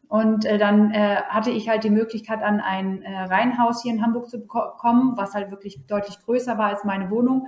Und 0.07 0.45
äh, 0.45 0.59
dann 0.59 0.93
äh, 0.93 1.17
hatte 1.29 1.51
ich 1.51 1.69
halt 1.69 1.85
die 1.85 1.91
Möglichkeit, 1.91 2.43
an 2.43 2.61
ein 2.61 3.03
äh, 3.03 3.23
Reihenhaus 3.23 3.83
hier 3.83 3.95
in 3.95 4.03
Hamburg 4.03 4.29
zu 4.29 4.47
kommen, 4.47 5.17
was 5.17 5.35
halt 5.35 5.51
wirklich 5.51 5.87
deutlich 5.87 6.21
größer 6.25 6.59
war 6.59 6.67
als 6.67 6.85
meine 6.85 7.11
Wohnung. 7.11 7.47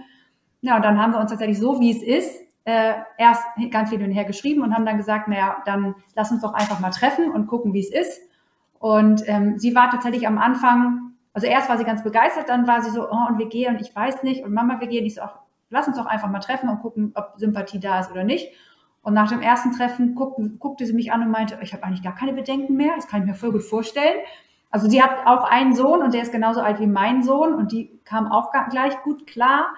Ja, 0.63 0.77
und 0.77 0.85
dann 0.85 1.01
haben 1.01 1.13
wir 1.13 1.21
uns 1.21 1.31
tatsächlich 1.31 1.59
so, 1.59 1.79
wie 1.79 1.91
es 1.91 2.03
ist, 2.03 2.41
äh, 2.65 2.95
erst 3.19 3.43
ganz 3.71 3.91
viel 3.91 3.99
hin 3.99 4.09
und 4.09 4.15
her 4.15 4.25
geschrieben 4.25 4.63
und 4.63 4.75
haben 4.75 4.87
dann 4.87 4.97
gesagt, 4.97 5.29
naja, 5.29 5.59
dann 5.67 5.95
lass 6.17 6.33
uns 6.33 6.41
doch 6.41 6.55
einfach 6.55 6.81
mal 6.81 6.91
treffen 6.91 7.31
und 7.31 7.47
gucken, 7.47 7.75
wie 7.75 7.81
es 7.81 7.93
ist. 7.93 8.21
Und 8.85 9.27
ähm, 9.29 9.59
sie 9.59 9.75
war 9.75 9.91
tatsächlich 9.91 10.27
am 10.27 10.37
Anfang, 10.37 11.15
also 11.33 11.47
erst 11.47 11.71
war 11.71 11.79
sie 11.79 11.85
ganz 11.85 12.05
begeistert, 12.05 12.51
dann 12.51 12.67
war 12.67 12.83
sie 12.83 12.91
so, 12.91 13.09
oh, 13.11 13.29
und 13.31 13.39
wir 13.39 13.49
gehen, 13.49 13.79
ich 13.81 13.97
weiß 13.97 14.23
nicht, 14.25 14.45
und 14.45 14.53
Mama, 14.53 14.79
wir 14.79 14.89
gehen. 14.89 15.07
Ich 15.07 15.15
so, 15.15 15.23
ach, 15.23 15.39
lass 15.71 15.89
uns 15.89 15.97
doch 15.97 16.05
einfach 16.05 16.29
mal 16.29 16.41
treffen 16.41 16.69
und 16.69 16.81
gucken, 16.81 17.13
ob 17.15 17.33
Sympathie 17.39 17.81
da 17.81 18.01
ist 18.01 18.11
oder 18.11 18.25
nicht. 18.25 18.53
Und 19.01 19.15
nach 19.15 19.31
dem 19.31 19.41
ersten 19.41 19.73
Treffen 19.73 20.15
guckte, 20.15 20.51
guckte 20.59 20.85
sie 20.85 20.93
mich 20.93 21.13
an 21.13 21.23
und 21.23 21.31
meinte, 21.31 21.57
ich 21.63 21.73
habe 21.73 21.83
eigentlich 21.83 22.03
gar 22.03 22.15
keine 22.15 22.35
Bedenken 22.35 22.77
mehr, 22.77 22.93
das 22.95 23.09
kann 23.09 23.23
ich 23.23 23.27
mir 23.27 23.35
voll 23.35 23.53
gut 23.53 23.63
vorstellen. 23.63 24.19
Also 24.71 24.87
sie 24.87 25.03
hat 25.03 25.13
auch 25.25 25.45
einen 25.45 25.75
Sohn 25.75 26.03
und 26.03 26.13
der 26.13 26.21
ist 26.21 26.33
genauso 26.33 26.61
alt 26.61 26.79
wie 26.79 26.87
mein 26.87 27.23
Sohn 27.23 27.55
und 27.55 27.73
die 27.73 27.99
kam 28.05 28.31
auch 28.31 28.53
gleich 28.69 29.01
gut 29.03 29.27
klar. 29.27 29.69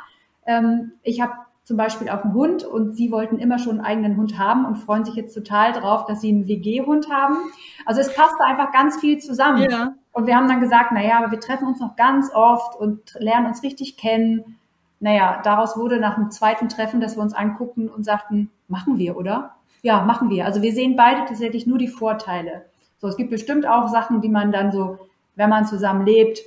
Ähm, 0.46 0.94
ich 1.04 1.20
habe 1.20 1.32
zum 1.66 1.76
Beispiel 1.76 2.08
auch 2.08 2.25
einen 2.25 2.32
Hund 2.32 2.64
und 2.64 2.96
sie 2.96 3.11
wollten 3.11 3.38
immer 3.38 3.58
schon 3.58 3.78
einen 3.78 3.87
eigenen 3.87 4.16
Hund 4.16 4.38
haben 4.38 4.64
und 4.64 4.76
freuen 4.76 5.04
sich 5.04 5.16
jetzt 5.16 5.35
total 5.35 5.73
drauf, 5.73 6.06
dass 6.06 6.23
sie 6.23 6.30
einen 6.30 6.49
WG-Hund 6.49 7.11
haben. 7.11 7.37
Also 7.85 8.00
es 8.00 8.14
passte 8.14 8.42
einfach 8.44 8.73
ganz 8.73 8.99
viel 8.99 9.18
zusammen. 9.18 9.68
Ja. 9.68 9.94
Und 10.12 10.26
wir 10.26 10.37
haben 10.37 10.49
dann 10.49 10.61
gesagt, 10.61 10.92
na 10.94 11.04
ja, 11.04 11.18
aber 11.18 11.30
wir 11.30 11.40
treffen 11.40 11.68
uns 11.68 11.80
noch 11.80 11.96
ganz 11.96 12.32
oft 12.32 12.80
und 12.80 13.14
lernen 13.18 13.46
uns 13.46 13.62
richtig 13.62 13.99
kennen 13.99 14.56
naja, 15.00 15.40
daraus 15.44 15.76
wurde 15.76 16.00
nach 16.00 16.14
dem 16.14 16.30
zweiten 16.30 16.68
Treffen, 16.68 17.00
dass 17.00 17.16
wir 17.16 17.23
uns 17.23 17.35
anguckten 17.35 17.88
und 17.88 18.04
sagten, 18.04 18.50
machen 18.68 18.99
wir, 18.99 19.16
oder? 19.16 19.56
Ja, 19.82 20.02
machen 20.04 20.30
wir. 20.30 20.46
Also 20.46 20.62
wir 20.62 20.73
sehen 20.73 20.96
beide 20.96 21.25
tatsächlich 21.26 21.66
nur 21.66 21.78
die 21.78 21.88
Vorteile. 21.88 22.64
So, 22.99 23.08
es 23.08 23.16
gibt 23.16 23.30
bestimmt 23.30 23.66
auch 23.66 23.88
Sachen, 23.88 24.20
die 24.20 24.28
man 24.28 24.52
dann 24.52 24.73
so, 24.73 24.99
wenn 25.35 25.50
man 25.50 25.66
zusammen 25.66 26.06
lebt, 26.06 26.40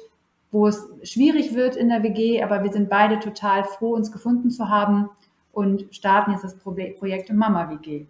wo 0.51 0.67
es 0.67 0.87
schwierig 1.03 1.53
wird 1.53 1.75
in 1.75 1.89
der 1.89 2.03
WG, 2.03 2.41
aber 2.41 2.63
wir 2.63 2.71
sind 2.71 2.89
beide 2.89 3.19
total 3.19 3.63
froh, 3.63 3.93
uns 3.93 4.11
gefunden 4.11 4.49
zu 4.49 4.69
haben 4.69 5.09
und 5.51 5.85
starten 5.91 6.31
jetzt 6.31 6.43
das 6.43 6.57
Projekt 6.57 7.31
Mama 7.31 7.69
WG. 7.69 8.05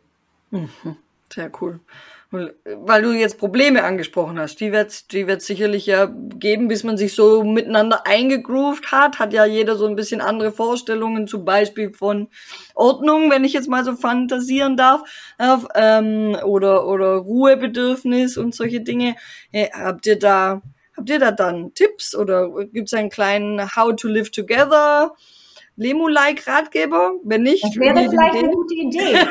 Mhm. 0.51 0.97
Sehr 1.31 1.51
cool. 1.61 1.79
Weil 2.31 3.01
du 3.01 3.11
jetzt 3.11 3.39
Probleme 3.39 3.83
angesprochen 3.83 4.39
hast, 4.39 4.59
die 4.59 4.71
wird 4.71 5.11
die 5.11 5.25
sicherlich 5.39 5.87
ja 5.87 6.05
geben, 6.05 6.67
bis 6.67 6.83
man 6.83 6.95
sich 6.95 7.15
so 7.15 7.43
miteinander 7.43 8.05
eingegroovt 8.05 8.91
hat. 8.91 9.17
Hat 9.17 9.33
ja 9.33 9.45
jeder 9.45 9.75
so 9.75 9.87
ein 9.87 9.95
bisschen 9.95 10.21
andere 10.21 10.51
Vorstellungen, 10.51 11.27
zum 11.27 11.43
Beispiel 11.43 11.91
von 11.91 12.27
Ordnung, 12.75 13.31
wenn 13.31 13.43
ich 13.43 13.53
jetzt 13.53 13.67
mal 13.67 13.83
so 13.83 13.95
fantasieren 13.95 14.77
darf, 14.77 15.01
ähm, 15.73 16.37
oder 16.43 16.87
oder 16.87 17.15
Ruhebedürfnis 17.15 18.37
und 18.37 18.53
solche 18.53 18.81
Dinge. 18.81 19.15
Hey, 19.51 19.71
habt 19.73 20.05
ihr 20.05 20.19
da 20.19 20.61
habt 20.99 21.09
ihr 21.09 21.19
da 21.19 21.31
dann 21.31 21.73
Tipps 21.73 22.15
oder 22.15 22.49
gibt's 22.65 22.93
einen 22.93 23.09
kleinen 23.09 23.75
How 23.75 23.95
to 23.95 24.07
Live 24.07 24.31
Together 24.31 25.13
Lemo-like 25.77 26.45
Ratgeber? 26.45 27.13
Wenn 27.23 27.43
nicht, 27.43 27.63
das 27.63 27.77
wäre 27.77 28.09
vielleicht 28.09 28.35
eine 28.35 28.51
gute 28.51 28.75
Idee. 28.75 29.17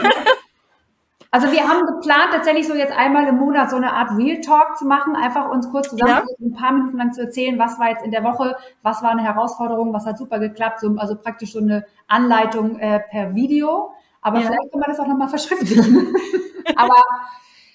Also 1.30 1.52
wir 1.52 1.68
haben 1.68 1.84
geplant, 1.84 2.30
tatsächlich 2.32 2.66
so 2.66 2.72
jetzt 2.72 2.96
einmal 2.96 3.28
im 3.28 3.36
Monat 3.36 3.68
so 3.68 3.76
eine 3.76 3.92
Art 3.92 4.12
Real 4.16 4.40
Talk 4.40 4.78
zu 4.78 4.86
machen, 4.86 5.14
einfach 5.14 5.50
uns 5.50 5.70
kurz 5.70 5.90
zusammen 5.90 6.10
ja. 6.10 6.24
ein 6.40 6.54
paar 6.54 6.72
Minuten 6.72 6.96
lang 6.96 7.12
zu 7.12 7.20
erzählen, 7.20 7.58
was 7.58 7.78
war 7.78 7.90
jetzt 7.90 8.02
in 8.02 8.10
der 8.10 8.24
Woche, 8.24 8.56
was 8.82 9.02
war 9.02 9.10
eine 9.10 9.22
Herausforderung, 9.22 9.92
was 9.92 10.06
hat 10.06 10.16
super 10.16 10.38
geklappt, 10.38 10.80
so, 10.80 10.96
also 10.96 11.16
praktisch 11.16 11.52
so 11.52 11.58
eine 11.58 11.84
Anleitung 12.06 12.78
äh, 12.78 13.00
per 13.10 13.34
Video. 13.34 13.92
Aber 14.22 14.38
ja. 14.38 14.46
vielleicht 14.46 14.72
kann 14.72 14.80
man 14.80 14.88
das 14.88 15.00
auch 15.00 15.06
nochmal 15.06 15.28
verschriftlichen. 15.28 16.16
Aber 16.76 16.96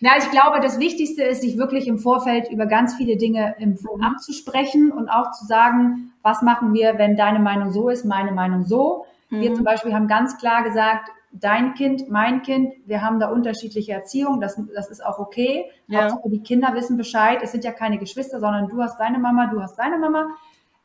ja, 0.04 0.12
ich 0.18 0.30
glaube, 0.32 0.60
das 0.60 0.80
Wichtigste 0.80 1.24
ist, 1.24 1.42
sich 1.42 1.58
wirklich 1.58 1.88
im 1.88 1.98
Vorfeld 1.98 2.52
über 2.52 2.66
ganz 2.66 2.94
viele 2.96 3.16
Dinge 3.16 3.56
im 3.58 3.70
mhm. 3.70 4.04
abzusprechen 4.04 4.92
und 4.92 5.08
auch 5.08 5.32
zu 5.32 5.46
sagen, 5.46 6.12
was 6.22 6.42
machen 6.42 6.74
wir, 6.74 6.98
wenn 6.98 7.16
deine 7.16 7.40
Meinung 7.40 7.72
so 7.72 7.88
ist, 7.88 8.04
meine 8.04 8.34
Meinung 8.34 8.66
so. 8.66 9.06
Mhm. 9.30 9.40
Wir 9.40 9.54
zum 9.54 9.64
Beispiel 9.64 9.94
haben 9.94 10.10
ganz 10.10 10.38
klar 10.38 10.64
gesagt, 10.64 11.10
dein 11.32 11.74
Kind, 11.74 12.10
mein 12.10 12.42
Kind, 12.42 12.74
wir 12.86 13.02
haben 13.02 13.22
da 13.22 13.30
unterschiedliche 13.30 13.94
Erziehung, 13.94 14.42
das, 14.42 14.62
das 14.76 14.90
ist 14.90 15.06
auch 15.06 15.20
okay. 15.20 15.72
Ja. 15.88 16.02
Hauptsache 16.02 16.30
die 16.30 16.44
Kinder 16.44 16.74
wissen 16.74 16.98
Bescheid, 16.98 17.40
es 17.42 17.54
sind 17.54 17.64
ja 17.64 17.72
keine 17.72 17.98
Geschwister, 17.98 18.42
sondern 18.42 18.68
du 18.68 18.82
hast 18.82 19.00
deine 19.00 19.20
Mama, 19.20 19.48
du 19.48 19.62
hast 19.62 19.80
deine 19.80 19.98
Mama. 20.00 20.28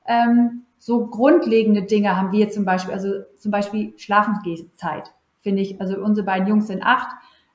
Ähm, 0.06 0.62
so 0.78 1.08
grundlegende 1.08 1.82
Dinge 1.82 2.16
haben 2.16 2.30
wir 2.30 2.50
zum 2.50 2.64
Beispiel, 2.64 2.94
also 2.94 3.08
zum 3.36 3.50
Beispiel 3.50 3.94
Schlafenszeit, 3.96 5.12
finde 5.40 5.62
ich. 5.62 5.80
Also 5.80 5.98
unsere 5.98 6.24
beiden 6.24 6.46
Jungs 6.46 6.68
sind 6.68 6.84
acht. 6.84 7.08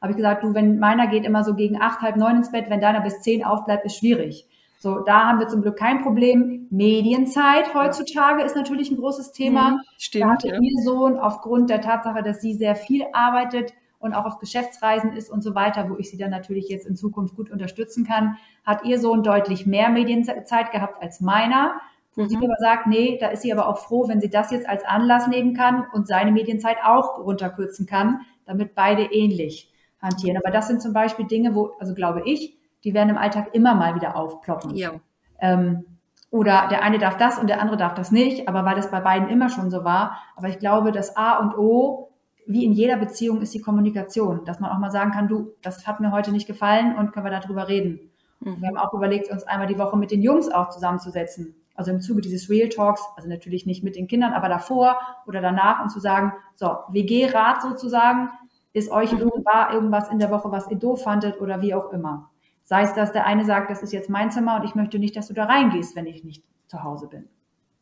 Habe 0.03 0.11
ich 0.11 0.17
gesagt, 0.17 0.43
du, 0.43 0.53
wenn 0.53 0.79
meiner 0.79 1.07
geht 1.07 1.23
immer 1.23 1.45
so 1.45 1.55
gegen 1.55 1.81
acht, 1.81 2.01
halb 2.01 2.17
neun 2.17 2.35
ins 2.35 2.51
Bett, 2.51 2.69
wenn 2.69 2.81
deiner 2.81 2.99
bis 2.99 3.21
zehn 3.21 3.41
aufbleibt, 3.41 3.85
ist 3.85 3.97
schwierig. 3.97 4.45
So, 4.77 4.99
da 4.99 5.29
haben 5.29 5.39
wir 5.39 5.47
zum 5.47 5.61
Glück 5.61 5.77
kein 5.77 6.03
Problem. 6.03 6.67
Medienzeit 6.69 7.73
heutzutage 7.73 8.43
ist 8.43 8.53
natürlich 8.53 8.91
ein 8.91 8.97
großes 8.97 9.31
Thema. 9.31 9.71
Mhm, 9.71 9.79
stimmt. 9.97 10.25
Da 10.25 10.29
hat 10.31 10.43
ja. 10.43 10.59
ihr 10.59 10.83
Sohn 10.83 11.17
aufgrund 11.17 11.69
der 11.69 11.79
Tatsache, 11.79 12.21
dass 12.21 12.41
sie 12.41 12.53
sehr 12.53 12.75
viel 12.75 13.05
arbeitet 13.13 13.71
und 13.97 14.13
auch 14.13 14.25
auf 14.25 14.39
Geschäftsreisen 14.39 15.13
ist 15.13 15.29
und 15.29 15.41
so 15.41 15.55
weiter, 15.55 15.89
wo 15.89 15.95
ich 15.97 16.09
sie 16.09 16.17
dann 16.17 16.31
natürlich 16.31 16.67
jetzt 16.67 16.85
in 16.85 16.97
Zukunft 16.97 17.37
gut 17.37 17.49
unterstützen 17.49 18.05
kann, 18.05 18.35
hat 18.65 18.83
ihr 18.83 18.99
Sohn 18.99 19.23
deutlich 19.23 19.65
mehr 19.65 19.87
Medienzeit 19.87 20.73
gehabt 20.73 21.01
als 21.01 21.21
meiner. 21.21 21.79
Wo 22.13 22.23
mhm. 22.23 22.27
sie 22.27 22.35
aber 22.35 22.55
sagt, 22.59 22.87
nee, 22.87 23.17
da 23.21 23.29
ist 23.29 23.43
sie 23.43 23.53
aber 23.53 23.69
auch 23.69 23.77
froh, 23.77 24.09
wenn 24.09 24.19
sie 24.19 24.29
das 24.29 24.51
jetzt 24.51 24.67
als 24.67 24.83
Anlass 24.83 25.29
nehmen 25.29 25.53
kann 25.53 25.85
und 25.93 26.09
seine 26.09 26.33
Medienzeit 26.33 26.79
auch 26.83 27.19
runterkürzen 27.19 27.85
kann, 27.85 28.19
damit 28.45 28.75
beide 28.75 29.03
ähnlich 29.03 29.69
hantieren. 30.03 30.37
Aber 30.37 30.51
das 30.51 30.67
sind 30.67 30.81
zum 30.81 30.93
Beispiel 30.93 31.25
Dinge, 31.25 31.55
wo, 31.55 31.71
also 31.79 31.95
glaube 31.95 32.21
ich, 32.25 32.55
die 32.83 32.93
werden 32.93 33.09
im 33.09 33.17
Alltag 33.17 33.49
immer 33.53 33.73
mal 33.73 33.95
wieder 33.95 34.15
aufploppen. 34.15 34.75
Ja. 34.75 34.91
Ähm, 35.39 35.85
oder 36.29 36.67
der 36.69 36.83
eine 36.83 36.97
darf 36.97 37.17
das 37.17 37.37
und 37.37 37.47
der 37.47 37.61
andere 37.61 37.77
darf 37.77 37.93
das 37.93 38.11
nicht, 38.11 38.47
aber 38.47 38.65
weil 38.65 38.75
das 38.75 38.91
bei 38.91 38.99
beiden 38.99 39.29
immer 39.29 39.49
schon 39.49 39.71
so 39.71 39.83
war. 39.83 40.17
Aber 40.35 40.49
ich 40.49 40.59
glaube, 40.59 40.91
das 40.91 41.15
A 41.15 41.37
und 41.37 41.57
O, 41.57 42.09
wie 42.45 42.65
in 42.65 42.73
jeder 42.73 42.97
Beziehung, 42.97 43.41
ist 43.41 43.53
die 43.53 43.61
Kommunikation. 43.61 44.43
Dass 44.43 44.59
man 44.59 44.71
auch 44.71 44.79
mal 44.79 44.91
sagen 44.91 45.11
kann, 45.11 45.27
du, 45.27 45.53
das 45.61 45.87
hat 45.87 45.99
mir 45.99 46.11
heute 46.11 46.31
nicht 46.31 46.47
gefallen 46.47 46.97
und 46.97 47.13
können 47.13 47.25
wir 47.25 47.31
darüber 47.31 47.67
reden. 47.67 48.11
Mhm. 48.39 48.61
Wir 48.61 48.67
haben 48.67 48.77
auch 48.77 48.93
überlegt, 48.93 49.31
uns 49.31 49.43
einmal 49.43 49.67
die 49.67 49.77
Woche 49.77 49.95
mit 49.95 50.11
den 50.11 50.21
Jungs 50.21 50.51
auch 50.51 50.69
zusammenzusetzen. 50.69 51.55
Also 51.75 51.91
im 51.91 52.01
Zuge 52.01 52.21
dieses 52.21 52.49
Real 52.49 52.69
Talks, 52.69 53.01
also 53.15 53.29
natürlich 53.29 53.65
nicht 53.65 53.83
mit 53.83 53.95
den 53.95 54.07
Kindern, 54.07 54.33
aber 54.33 54.49
davor 54.49 54.97
oder 55.25 55.41
danach 55.41 55.81
und 55.81 55.89
zu 55.89 55.99
sagen, 55.99 56.33
so, 56.55 56.77
WG-Rat 56.89 57.61
sozusagen, 57.61 58.29
ist 58.73 58.91
euch 58.91 59.11
mhm. 59.13 59.31
irgendwas 59.71 60.09
in 60.09 60.19
der 60.19 60.31
Woche, 60.31 60.51
was 60.51 60.69
ihr 60.69 60.77
doof 60.77 61.03
fandet 61.03 61.39
oder 61.39 61.61
wie 61.61 61.73
auch 61.73 61.91
immer. 61.91 62.29
Sei 62.63 62.83
es, 62.83 62.93
dass 62.93 63.11
der 63.11 63.25
eine 63.25 63.45
sagt, 63.45 63.69
das 63.69 63.83
ist 63.83 63.93
jetzt 63.93 64.09
mein 64.09 64.31
Zimmer 64.31 64.57
und 64.57 64.65
ich 64.65 64.75
möchte 64.75 64.99
nicht, 64.99 65.15
dass 65.15 65.27
du 65.27 65.33
da 65.33 65.45
reingehst, 65.45 65.95
wenn 65.95 66.05
ich 66.05 66.23
nicht 66.23 66.43
zu 66.67 66.83
Hause 66.83 67.07
bin. 67.07 67.27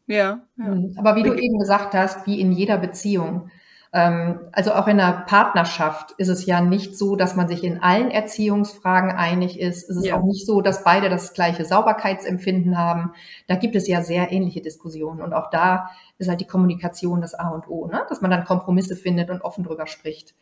Ja. 0.07 0.41
ja. 0.57 0.65
Mhm. 0.65 0.95
Aber 0.97 1.15
wie 1.15 1.23
du 1.23 1.33
eben 1.33 1.59
gesagt 1.59 1.93
hast, 1.93 2.27
wie 2.27 2.41
in 2.41 2.51
jeder 2.51 2.77
Beziehung, 2.77 3.49
ähm, 3.93 4.39
also 4.53 4.73
auch 4.73 4.87
in 4.87 4.99
einer 4.99 5.21
Partnerschaft 5.21 6.13
ist 6.17 6.29
es 6.29 6.45
ja 6.45 6.61
nicht 6.61 6.97
so, 6.97 7.15
dass 7.15 7.35
man 7.35 7.47
sich 7.47 7.63
in 7.63 7.81
allen 7.83 8.09
Erziehungsfragen 8.09 9.11
einig 9.11 9.59
ist. 9.59 9.89
Es 9.89 9.97
ist 9.97 10.05
ja. 10.05 10.17
auch 10.17 10.23
nicht 10.23 10.45
so, 10.45 10.61
dass 10.61 10.83
beide 10.83 11.09
das 11.09 11.33
gleiche 11.33 11.65
Sauberkeitsempfinden 11.65 12.77
haben. 12.77 13.13
Da 13.47 13.55
gibt 13.55 13.75
es 13.75 13.87
ja 13.87 14.01
sehr 14.01 14.31
ähnliche 14.31 14.61
Diskussionen. 14.61 15.21
Und 15.21 15.33
auch 15.33 15.49
da 15.49 15.89
ist 16.17 16.29
halt 16.29 16.39
die 16.39 16.47
Kommunikation 16.47 17.21
das 17.21 17.33
A 17.33 17.49
und 17.49 17.67
O, 17.67 17.87
ne? 17.87 18.05
dass 18.07 18.21
man 18.21 18.31
dann 18.31 18.45
Kompromisse 18.45 18.95
findet 18.95 19.29
und 19.29 19.41
offen 19.41 19.63
drüber 19.63 19.87
spricht. 19.87 20.35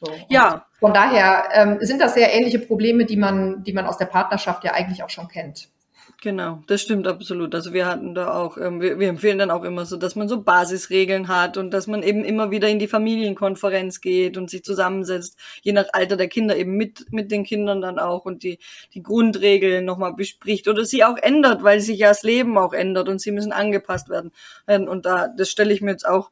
So. 0.00 0.12
Ja. 0.28 0.66
Von 0.78 0.92
daher 0.92 1.48
ähm, 1.52 1.78
sind 1.80 2.00
das 2.00 2.14
sehr 2.14 2.32
ähnliche 2.32 2.58
Probleme, 2.58 3.06
die 3.06 3.16
man, 3.16 3.64
die 3.64 3.72
man 3.72 3.86
aus 3.86 3.98
der 3.98 4.06
Partnerschaft 4.06 4.64
ja 4.64 4.72
eigentlich 4.72 5.02
auch 5.02 5.10
schon 5.10 5.28
kennt. 5.28 5.68
Genau, 6.22 6.62
das 6.66 6.80
stimmt 6.80 7.06
absolut. 7.06 7.54
Also 7.54 7.72
wir 7.74 7.86
hatten 7.86 8.14
da 8.14 8.34
auch, 8.34 8.56
ähm, 8.56 8.80
wir, 8.80 8.98
wir 8.98 9.08
empfehlen 9.08 9.38
dann 9.38 9.50
auch 9.50 9.64
immer 9.64 9.84
so, 9.84 9.96
dass 9.96 10.16
man 10.16 10.28
so 10.28 10.40
Basisregeln 10.42 11.28
hat 11.28 11.58
und 11.58 11.70
dass 11.72 11.86
man 11.86 12.02
eben 12.02 12.24
immer 12.24 12.50
wieder 12.50 12.68
in 12.68 12.78
die 12.78 12.88
Familienkonferenz 12.88 14.00
geht 14.00 14.38
und 14.38 14.48
sich 14.48 14.64
zusammensetzt, 14.64 15.38
je 15.62 15.72
nach 15.72 15.86
Alter 15.92 16.16
der 16.16 16.28
Kinder 16.28 16.56
eben 16.56 16.76
mit, 16.76 17.12
mit 17.12 17.30
den 17.30 17.44
Kindern 17.44 17.82
dann 17.82 17.98
auch 17.98 18.24
und 18.24 18.42
die, 18.44 18.58
die 18.94 19.02
Grundregeln 19.02 19.84
nochmal 19.84 20.14
bespricht 20.14 20.68
oder 20.68 20.84
sie 20.84 21.04
auch 21.04 21.18
ändert, 21.18 21.62
weil 21.62 21.80
sich 21.80 21.98
ja 21.98 22.08
das 22.08 22.22
Leben 22.22 22.56
auch 22.56 22.72
ändert 22.72 23.08
und 23.08 23.20
sie 23.20 23.32
müssen 23.32 23.52
angepasst 23.52 24.08
werden. 24.08 24.32
Ähm, 24.66 24.88
und 24.88 25.04
da, 25.04 25.28
das 25.28 25.50
stelle 25.50 25.72
ich 25.74 25.82
mir 25.82 25.90
jetzt 25.90 26.08
auch 26.08 26.30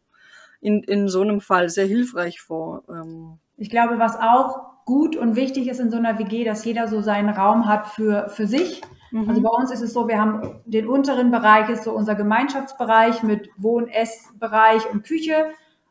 in, 0.61 0.83
in 0.83 1.09
so 1.09 1.21
einem 1.21 1.41
Fall 1.43 1.69
sehr 1.69 1.87
hilfreich 1.87 2.41
vor. 2.41 2.85
Ähm. 2.89 3.39
Ich 3.57 3.71
glaube, 3.71 3.99
was 3.99 4.19
auch 4.19 4.85
gut 4.85 5.17
und 5.17 5.37
wichtig 5.37 5.69
ist 5.69 5.81
in 5.81 5.91
so 5.91 5.97
einer 5.97 6.19
WG, 6.19 6.45
dass 6.45 6.65
jeder 6.65 6.89
so 6.89 7.01
seinen 7.01 7.31
Raum 7.31 7.67
hat 7.67 7.89
für, 7.89 8.29
für 8.29 8.47
sich 8.47 8.83
Mhm. 9.15 9.29
Also 9.29 9.43
bei 9.43 9.49
uns 9.49 9.71
ist 9.71 9.81
es 9.81 9.93
so, 9.93 10.09
wir 10.09 10.21
haben 10.21 10.61
den 10.67 10.89
unteren 10.89 11.31
Bereich 11.31 11.69
ist 11.69 11.85
so 11.85 11.93
unser 11.93 12.17
Gemeinschaftsbereich 12.17 13.23
mit 13.23 13.49
Wohn-, 13.57 13.89
Essbereich 13.89 14.91
und 14.91 15.07
Küche. 15.07 15.47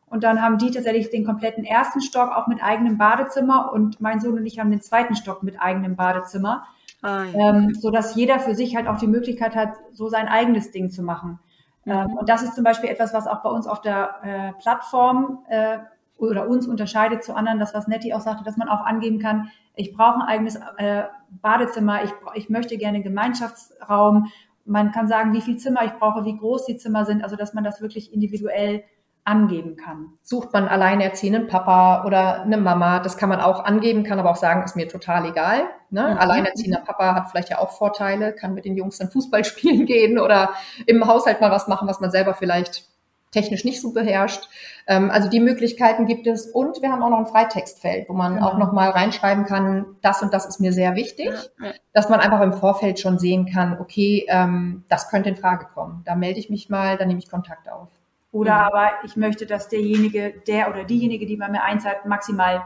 Und 0.06 0.22
dann 0.24 0.42
haben 0.42 0.58
die 0.58 0.70
tatsächlich 0.70 1.10
den 1.10 1.24
kompletten 1.24 1.64
ersten 1.64 2.02
Stock 2.02 2.30
auch 2.30 2.46
mit 2.46 2.62
eigenem 2.62 2.98
Badezimmer 2.98 3.72
und 3.72 4.00
mein 4.00 4.20
Sohn 4.20 4.34
und 4.34 4.46
ich 4.46 4.60
haben 4.60 4.70
den 4.70 4.82
zweiten 4.82 5.16
Stock 5.16 5.42
mit 5.42 5.60
eigenem 5.60 5.96
Badezimmer. 5.96 6.64
Ah, 7.00 7.24
ja. 7.24 7.50
ähm, 7.50 7.74
so 7.74 7.90
dass 7.90 8.14
jeder 8.14 8.38
für 8.38 8.54
sich 8.54 8.76
halt 8.76 8.86
auch 8.86 8.98
die 8.98 9.06
Möglichkeit 9.06 9.56
hat, 9.56 9.70
so 9.92 10.08
sein 10.08 10.28
eigenes 10.28 10.70
Ding 10.70 10.90
zu 10.90 11.02
machen. 11.02 11.38
Mhm. 11.86 11.92
Ähm, 11.92 12.16
und 12.18 12.28
das 12.28 12.42
ist 12.42 12.54
zum 12.54 12.64
Beispiel 12.64 12.90
etwas, 12.90 13.14
was 13.14 13.26
auch 13.26 13.42
bei 13.42 13.50
uns 13.50 13.66
auf 13.66 13.80
der 13.80 14.16
äh, 14.22 14.62
Plattform 14.62 15.44
äh, 15.48 15.78
oder 16.16 16.48
uns 16.48 16.66
unterscheidet 16.66 17.24
zu 17.24 17.34
anderen, 17.34 17.58
das 17.58 17.74
was 17.74 17.88
Nettie 17.88 18.14
auch 18.14 18.20
sagte, 18.20 18.44
dass 18.44 18.56
man 18.56 18.68
auch 18.68 18.84
angeben 18.84 19.18
kann, 19.18 19.50
ich 19.74 19.92
brauche 19.92 20.20
ein 20.20 20.22
eigenes 20.22 20.56
äh, 20.78 21.04
Badezimmer, 21.30 22.04
ich, 22.04 22.10
ich 22.34 22.48
möchte 22.48 22.76
gerne 22.76 23.02
Gemeinschaftsraum. 23.02 24.30
Man 24.64 24.92
kann 24.92 25.08
sagen, 25.08 25.32
wie 25.32 25.40
viel 25.40 25.56
Zimmer 25.56 25.84
ich 25.84 25.92
brauche, 25.94 26.24
wie 26.24 26.36
groß 26.36 26.66
die 26.66 26.76
Zimmer 26.76 27.04
sind, 27.04 27.22
also 27.24 27.36
dass 27.36 27.54
man 27.54 27.64
das 27.64 27.80
wirklich 27.82 28.12
individuell 28.12 28.84
angeben 29.24 29.76
kann. 29.76 30.12
Sucht 30.22 30.52
man 30.52 30.68
alleinerziehenden 30.68 31.48
Papa 31.48 32.04
oder 32.04 32.42
eine 32.42 32.58
Mama, 32.58 33.00
das 33.00 33.16
kann 33.16 33.30
man 33.30 33.40
auch 33.40 33.64
angeben, 33.64 34.04
kann 34.04 34.18
aber 34.18 34.30
auch 34.30 34.36
sagen, 34.36 34.62
ist 34.62 34.76
mir 34.76 34.86
total 34.86 35.26
egal. 35.26 35.62
Ne? 35.90 36.10
Mhm. 36.10 36.18
Alleinerziehender 36.18 36.80
Papa 36.80 37.14
hat 37.14 37.30
vielleicht 37.30 37.48
ja 37.48 37.58
auch 37.58 37.70
Vorteile, 37.70 38.34
kann 38.34 38.54
mit 38.54 38.66
den 38.66 38.76
Jungs 38.76 38.98
dann 38.98 39.10
Fußball 39.10 39.44
spielen 39.44 39.86
gehen 39.86 40.18
oder 40.18 40.50
im 40.86 41.06
Haushalt 41.06 41.40
mal 41.40 41.50
was 41.50 41.68
machen, 41.68 41.88
was 41.88 42.00
man 42.00 42.10
selber 42.10 42.34
vielleicht 42.34 42.84
technisch 43.34 43.64
nicht 43.64 43.80
so 43.80 43.92
beherrscht. 43.92 44.48
Ähm, 44.86 45.10
also 45.10 45.28
die 45.28 45.40
Möglichkeiten 45.40 46.06
gibt 46.06 46.26
es. 46.26 46.46
Und 46.46 46.80
wir 46.80 46.90
haben 46.90 47.02
auch 47.02 47.10
noch 47.10 47.18
ein 47.18 47.26
Freitextfeld, 47.26 48.08
wo 48.08 48.14
man 48.14 48.36
genau. 48.36 48.48
auch 48.48 48.58
noch 48.58 48.72
mal 48.72 48.90
reinschreiben 48.90 49.44
kann, 49.44 49.84
das 50.00 50.22
und 50.22 50.32
das 50.32 50.46
ist 50.46 50.60
mir 50.60 50.72
sehr 50.72 50.94
wichtig, 50.94 51.26
ja, 51.58 51.66
ja. 51.66 51.72
dass 51.92 52.08
man 52.08 52.20
einfach 52.20 52.40
im 52.40 52.54
Vorfeld 52.54 52.98
schon 52.98 53.18
sehen 53.18 53.46
kann, 53.46 53.78
okay, 53.78 54.24
ähm, 54.28 54.84
das 54.88 55.10
könnte 55.10 55.28
in 55.28 55.36
Frage 55.36 55.66
kommen. 55.74 56.02
Da 56.06 56.14
melde 56.14 56.40
ich 56.40 56.48
mich 56.48 56.70
mal, 56.70 56.96
dann 56.96 57.08
nehme 57.08 57.18
ich 57.18 57.28
Kontakt 57.30 57.70
auf. 57.70 57.88
Oder 58.32 58.54
mhm. 58.54 58.64
aber 58.64 58.90
ich 59.04 59.16
möchte, 59.16 59.46
dass 59.46 59.68
derjenige, 59.68 60.34
der 60.46 60.70
oder 60.70 60.84
diejenige, 60.84 61.26
die 61.26 61.36
bei 61.36 61.48
mir 61.48 61.62
einzahlt, 61.62 62.06
maximal 62.06 62.62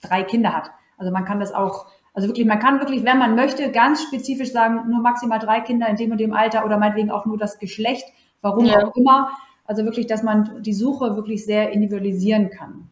drei 0.00 0.22
Kinder 0.22 0.54
hat. 0.54 0.70
Also 0.96 1.12
man 1.12 1.24
kann 1.24 1.40
das 1.40 1.52
auch 1.52 1.86
also 2.14 2.28
wirklich, 2.28 2.46
man 2.46 2.58
kann 2.58 2.78
wirklich, 2.78 3.04
wenn 3.04 3.18
man 3.18 3.34
möchte, 3.34 3.70
ganz 3.70 4.02
spezifisch 4.02 4.52
sagen, 4.52 4.90
nur 4.90 5.00
maximal 5.00 5.38
drei 5.38 5.60
Kinder 5.60 5.88
in 5.88 5.96
dem 5.96 6.10
und 6.10 6.18
dem 6.18 6.34
Alter 6.34 6.64
oder 6.64 6.76
meinetwegen 6.76 7.10
auch 7.10 7.24
nur 7.24 7.38
das 7.38 7.58
Geschlecht, 7.58 8.04
warum 8.42 8.66
ja. 8.66 8.84
auch 8.84 8.94
immer. 8.96 9.30
Also 9.72 9.86
wirklich, 9.86 10.06
dass 10.06 10.22
man 10.22 10.62
die 10.62 10.74
Suche 10.74 11.16
wirklich 11.16 11.46
sehr 11.46 11.70
individualisieren 11.70 12.50
kann. 12.50 12.90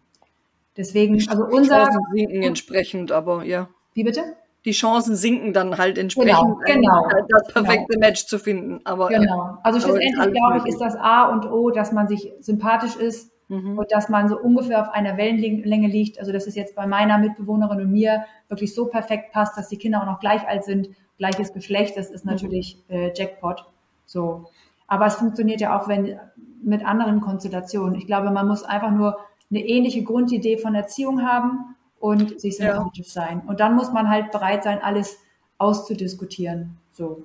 Deswegen, 0.79 1.17
also 1.29 1.45
unser. 1.45 1.85
Die 1.85 1.91
Chancen 1.91 2.07
sinken 2.15 2.43
entsprechend, 2.43 3.13
aber 3.13 3.45
ja. 3.45 3.69
Wie 3.93 4.03
bitte? 4.03 4.23
Die 4.65 4.71
Chancen 4.71 5.15
sinken 5.15 5.53
dann 5.53 5.77
halt 5.77 5.99
entsprechend, 5.99 6.57
genau, 6.65 7.03
genau, 7.05 7.27
das 7.29 7.53
perfekte 7.53 7.87
genau. 7.91 8.07
Match 8.07 8.25
zu 8.25 8.39
finden. 8.39 8.81
Aber, 8.85 9.09
genau. 9.09 9.59
Also 9.63 9.79
schlussendlich, 9.79 10.33
glaube 10.33 10.57
ich, 10.57 10.73
ist 10.73 10.81
das 10.81 10.97
A 10.97 11.31
und 11.31 11.45
O, 11.53 11.69
dass 11.69 11.93
man 11.93 12.09
sich 12.09 12.33
sympathisch 12.41 12.97
ist 12.97 13.31
mhm. 13.49 13.77
und 13.77 13.93
dass 13.93 14.09
man 14.09 14.31
so 14.31 14.41
ungefähr 14.41 14.81
auf 14.81 14.89
einer 14.89 15.19
Wellenlänge 15.19 15.89
liegt. 15.89 16.19
Also, 16.19 16.33
dass 16.33 16.47
es 16.47 16.55
jetzt 16.55 16.75
bei 16.75 16.87
meiner 16.87 17.19
Mitbewohnerin 17.19 17.83
und 17.83 17.93
mir 17.93 18.25
wirklich 18.49 18.75
so 18.75 18.87
perfekt 18.87 19.33
passt, 19.33 19.59
dass 19.59 19.69
die 19.69 19.77
Kinder 19.77 20.01
auch 20.01 20.07
noch 20.07 20.21
gleich 20.21 20.49
alt 20.49 20.65
sind, 20.65 20.89
gleiches 21.19 21.53
Geschlecht. 21.53 21.99
Das 21.99 22.09
ist 22.09 22.25
natürlich 22.25 22.79
mhm. 22.89 22.95
äh, 22.95 23.13
Jackpot. 23.15 23.67
So. 24.07 24.47
Aber 24.91 25.07
es 25.07 25.15
funktioniert 25.15 25.61
ja 25.61 25.79
auch, 25.79 25.89
wenn 25.89 26.19
mit 26.63 26.85
anderen 26.85 27.21
Konstellationen. 27.21 27.95
Ich 27.95 28.07
glaube, 28.07 28.31
man 28.31 28.49
muss 28.49 28.65
einfach 28.65 28.91
nur 28.91 29.19
eine 29.49 29.61
ähnliche 29.61 30.03
Grundidee 30.03 30.59
von 30.59 30.75
Erziehung 30.75 31.23
haben 31.23 31.77
und 32.01 32.41
sich 32.41 32.57
sympathisch 32.57 33.15
ja. 33.15 33.23
sein. 33.23 33.43
Und 33.47 33.61
dann 33.61 33.77
muss 33.77 33.93
man 33.93 34.11
halt 34.11 34.33
bereit 34.33 34.65
sein, 34.65 34.83
alles 34.83 35.17
auszudiskutieren. 35.59 36.77
So. 36.93 37.23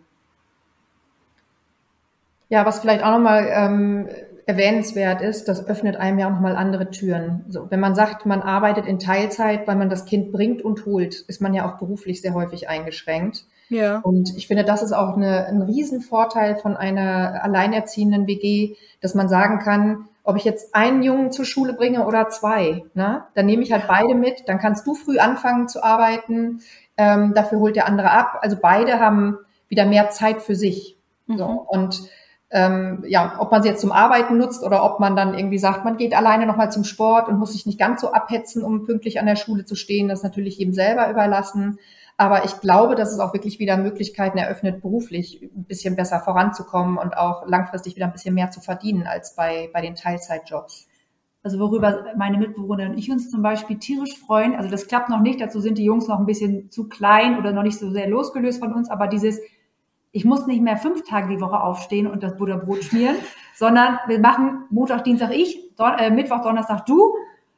Ja, 2.50 2.68
was 2.68 2.80
vielleicht 2.80 3.04
auch 3.04 3.14
nochmal 3.14 3.50
ähm, 3.52 4.08
erwähnenswert 4.46 5.22
ist, 5.22 5.48
das 5.48 5.68
öffnet 5.68 5.96
einem 5.96 6.20
ja 6.20 6.28
auch 6.28 6.34
nochmal 6.34 6.56
andere 6.56 6.92
Türen. 6.92 7.46
So, 7.48 7.72
wenn 7.72 7.80
man 7.80 7.96
sagt, 7.96 8.28
man 8.28 8.44
arbeitet 8.44 8.86
in 8.86 9.00
Teilzeit, 9.00 9.68
weil 9.68 9.76
man 9.76 9.90
das 9.90 10.06
Kind 10.06 10.32
bringt 10.32 10.62
und 10.62 10.86
holt, 10.86 11.16
ist 11.22 11.42
man 11.42 11.56
ja 11.56 11.68
auch 11.68 11.80
beruflich 11.80 12.22
sehr 12.22 12.36
häufig 12.36 12.70
eingeschränkt. 12.70 13.46
Ja. 13.70 14.00
Und 14.00 14.36
ich 14.38 14.48
finde, 14.48 14.64
das 14.64 14.84
ist 14.84 14.92
auch 14.92 15.16
eine, 15.16 15.46
ein 15.48 15.62
Riesenvorteil 15.62 16.56
von 16.56 16.78
einer 16.78 17.44
alleinerziehenden 17.44 18.28
WG, 18.28 18.76
dass 19.02 19.16
man 19.16 19.28
sagen 19.28 19.60
kann, 19.60 20.08
ob 20.24 20.38
ich 20.38 20.44
jetzt 20.44 20.74
einen 20.74 21.04
Jungen 21.04 21.32
zur 21.32 21.46
Schule 21.46 21.74
bringe 21.74 22.06
oder 22.06 22.30
zwei, 22.30 22.84
ne? 22.96 23.24
dann 23.36 23.46
nehme 23.46 23.62
ich 23.62 23.72
halt 23.72 23.88
beide 23.88 24.16
mit, 24.16 24.48
dann 24.48 24.58
kannst 24.58 24.86
du 24.88 24.96
früh 24.96 25.20
anfangen 25.20 25.68
zu 25.68 25.84
arbeiten, 25.84 26.62
ähm, 26.98 27.34
dafür 27.36 27.60
holt 27.60 27.76
der 27.76 27.88
andere 27.88 28.12
ab. 28.12 28.40
Also 28.42 28.58
beide 28.60 29.00
haben 29.00 29.38
wieder 29.70 29.86
mehr 29.86 30.10
Zeit 30.10 30.42
für 30.42 30.56
sich. 30.56 30.98
Mhm. 31.28 31.38
So. 31.38 31.46
Und 31.46 32.10
ähm, 32.52 33.04
ja, 33.08 33.36
ob 33.40 33.52
man 33.52 33.62
sie 33.62 33.70
jetzt 33.70 33.82
zum 33.82 33.92
Arbeiten 33.92 34.38
nutzt 34.38 34.64
oder 34.64 34.84
ob 34.84 35.00
man 35.00 35.16
dann 35.16 35.38
irgendwie 35.38 35.58
sagt, 35.58 35.84
man 35.84 35.98
geht 35.98 36.16
alleine 36.16 36.46
nochmal 36.46 36.72
zum 36.72 36.84
Sport 36.84 37.28
und 37.28 37.38
muss 37.38 37.52
sich 37.52 37.66
nicht 37.66 37.80
ganz 37.80 38.02
so 38.02 38.12
abhetzen, 38.12 38.64
um 38.64 38.86
pünktlich 38.86 39.20
an 39.20 39.26
der 39.26 39.36
Schule 39.36 39.66
zu 39.66 39.76
stehen, 39.76 40.08
das 40.08 40.20
ist 40.20 40.24
natürlich 40.24 40.58
jedem 40.58 40.74
selber 40.74 41.10
überlassen. 41.10 41.80
Aber 42.18 42.46
ich 42.46 42.60
glaube, 42.62 42.96
dass 42.96 43.12
es 43.12 43.20
auch 43.20 43.34
wirklich 43.34 43.60
wieder 43.60 43.76
Möglichkeiten 43.76 44.38
eröffnet, 44.38 44.82
beruflich 44.82 45.42
ein 45.42 45.66
bisschen 45.66 45.96
besser 45.96 46.20
voranzukommen 46.20 46.98
und 46.98 47.18
auch 47.18 47.46
langfristig 47.46 47.96
wieder 47.96 48.06
ein 48.06 48.14
bisschen 48.14 48.34
mehr 48.34 48.52
zu 48.52 48.62
verdienen 48.62 49.06
als 49.06 49.36
bei, 49.36 49.70
bei 49.74 49.82
den 49.82 49.96
Teilzeitjobs. 49.96 50.88
Also 51.44 51.60
worüber 51.60 52.06
meine 52.18 52.38
Mitbewohner 52.38 52.86
und 52.86 52.98
ich 52.98 53.12
uns 53.12 53.30
zum 53.30 53.42
Beispiel 53.42 53.78
tierisch 53.78 54.18
freuen. 54.18 54.56
Also 54.56 54.70
das 54.70 54.88
klappt 54.88 55.10
noch 55.10 55.20
nicht, 55.20 55.42
dazu 55.42 55.60
sind 55.60 55.78
die 55.78 55.84
Jungs 55.84 56.08
noch 56.08 56.20
ein 56.20 56.26
bisschen 56.26 56.72
zu 56.72 56.88
klein 56.88 57.38
oder 57.38 57.52
noch 57.52 57.64
nicht 57.64 57.78
so 57.78 57.92
sehr 57.92 58.08
losgelöst 58.08 58.60
von 58.60 58.74
uns, 58.74 58.90
aber 58.90 59.08
dieses, 59.08 59.40
ich 60.12 60.26
muss 60.26 60.48
nicht 60.48 60.62
mehr 60.62 60.78
fünf 60.78 61.04
Tage 61.04 61.28
die 61.28 61.42
Woche 61.42 61.60
aufstehen 61.60 62.08
und 62.08 62.24
das 62.24 62.38
Butterbrot 62.38 62.86
schmieren, 62.86 63.18
sondern 63.56 64.00
wir 64.08 64.20
machen 64.20 64.64
Montag, 64.72 65.04
Dienstag 65.04 65.32
ich, 65.32 65.76
Don 65.76 65.94
äh, 66.00 66.10
Mittwoch, 66.10 66.42
Donnerstag 66.42 66.86
du 66.86 67.14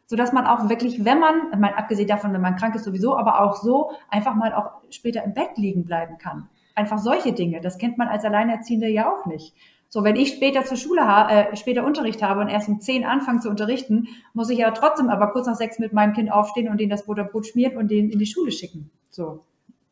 so 0.08 0.16
dass 0.16 0.34
man 0.34 0.48
auch 0.48 0.70
wirklich, 0.70 1.04
wenn 1.06 1.20
man, 1.20 1.52
meine, 1.60 1.78
abgesehen 1.78 2.08
davon, 2.08 2.34
wenn 2.34 2.42
man 2.42 2.56
krank 2.56 2.74
ist 2.76 2.86
sowieso, 2.86 3.18
aber 3.18 3.42
auch 3.42 3.56
so 3.58 3.92
einfach 4.10 4.36
mal 4.36 4.54
auch 4.54 4.72
später 4.90 5.24
im 5.24 5.34
Bett 5.34 5.58
liegen 5.58 5.84
bleiben 5.84 6.18
kann. 6.18 6.50
Einfach 6.76 6.98
solche 6.98 7.34
Dinge, 7.34 7.60
das 7.60 7.78
kennt 7.78 7.98
man 7.98 8.08
als 8.08 8.24
Alleinerziehende 8.24 8.88
ja 8.88 9.12
auch 9.12 9.26
nicht. 9.26 9.54
So, 9.90 10.04
wenn 10.04 10.16
ich 10.16 10.34
später 10.34 10.66
zur 10.66 10.78
Schule 10.78 11.02
äh, 11.02 11.56
später 11.56 11.86
Unterricht 11.86 12.22
habe 12.22 12.42
und 12.42 12.50
erst 12.50 12.68
um 12.70 12.80
zehn 12.80 13.06
anfange 13.06 13.42
zu 13.42 13.50
unterrichten, 13.50 14.08
muss 14.34 14.50
ich 14.50 14.60
ja 14.60 14.72
trotzdem 14.72 15.10
aber 15.10 15.32
kurz 15.32 15.48
nach 15.48 15.56
sechs 15.56 15.80
mit 15.80 15.94
meinem 15.94 16.14
Kind 16.14 16.32
aufstehen 16.32 16.70
und 16.70 16.80
den 16.80 16.90
das 16.90 17.06
Butterbrot 17.06 17.48
schmieren 17.48 17.78
und 17.78 17.90
den 17.90 18.10
in 18.10 18.20
die 18.20 18.26
Schule 18.26 18.52
schicken. 18.52 18.90
So. 19.12 19.44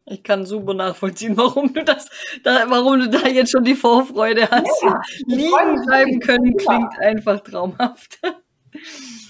Ich 0.06 0.21
kann 0.21 0.45
super 0.45 0.73
nachvollziehen, 0.73 1.36
warum 1.38 1.73
du 1.73 1.84
das, 1.84 2.10
da, 2.43 2.65
warum 2.69 2.99
du 2.99 3.10
da 3.10 3.28
jetzt 3.28 3.51
schon 3.51 3.63
die 3.63 3.75
Vorfreude 3.75 4.49
hast. 4.49 4.84
Ja, 4.84 5.01
Liegen 5.28 5.86
bleiben 5.86 6.19
können 6.19 6.56
klingt 6.58 6.99
einfach 6.99 7.41
traumhaft. 7.41 8.19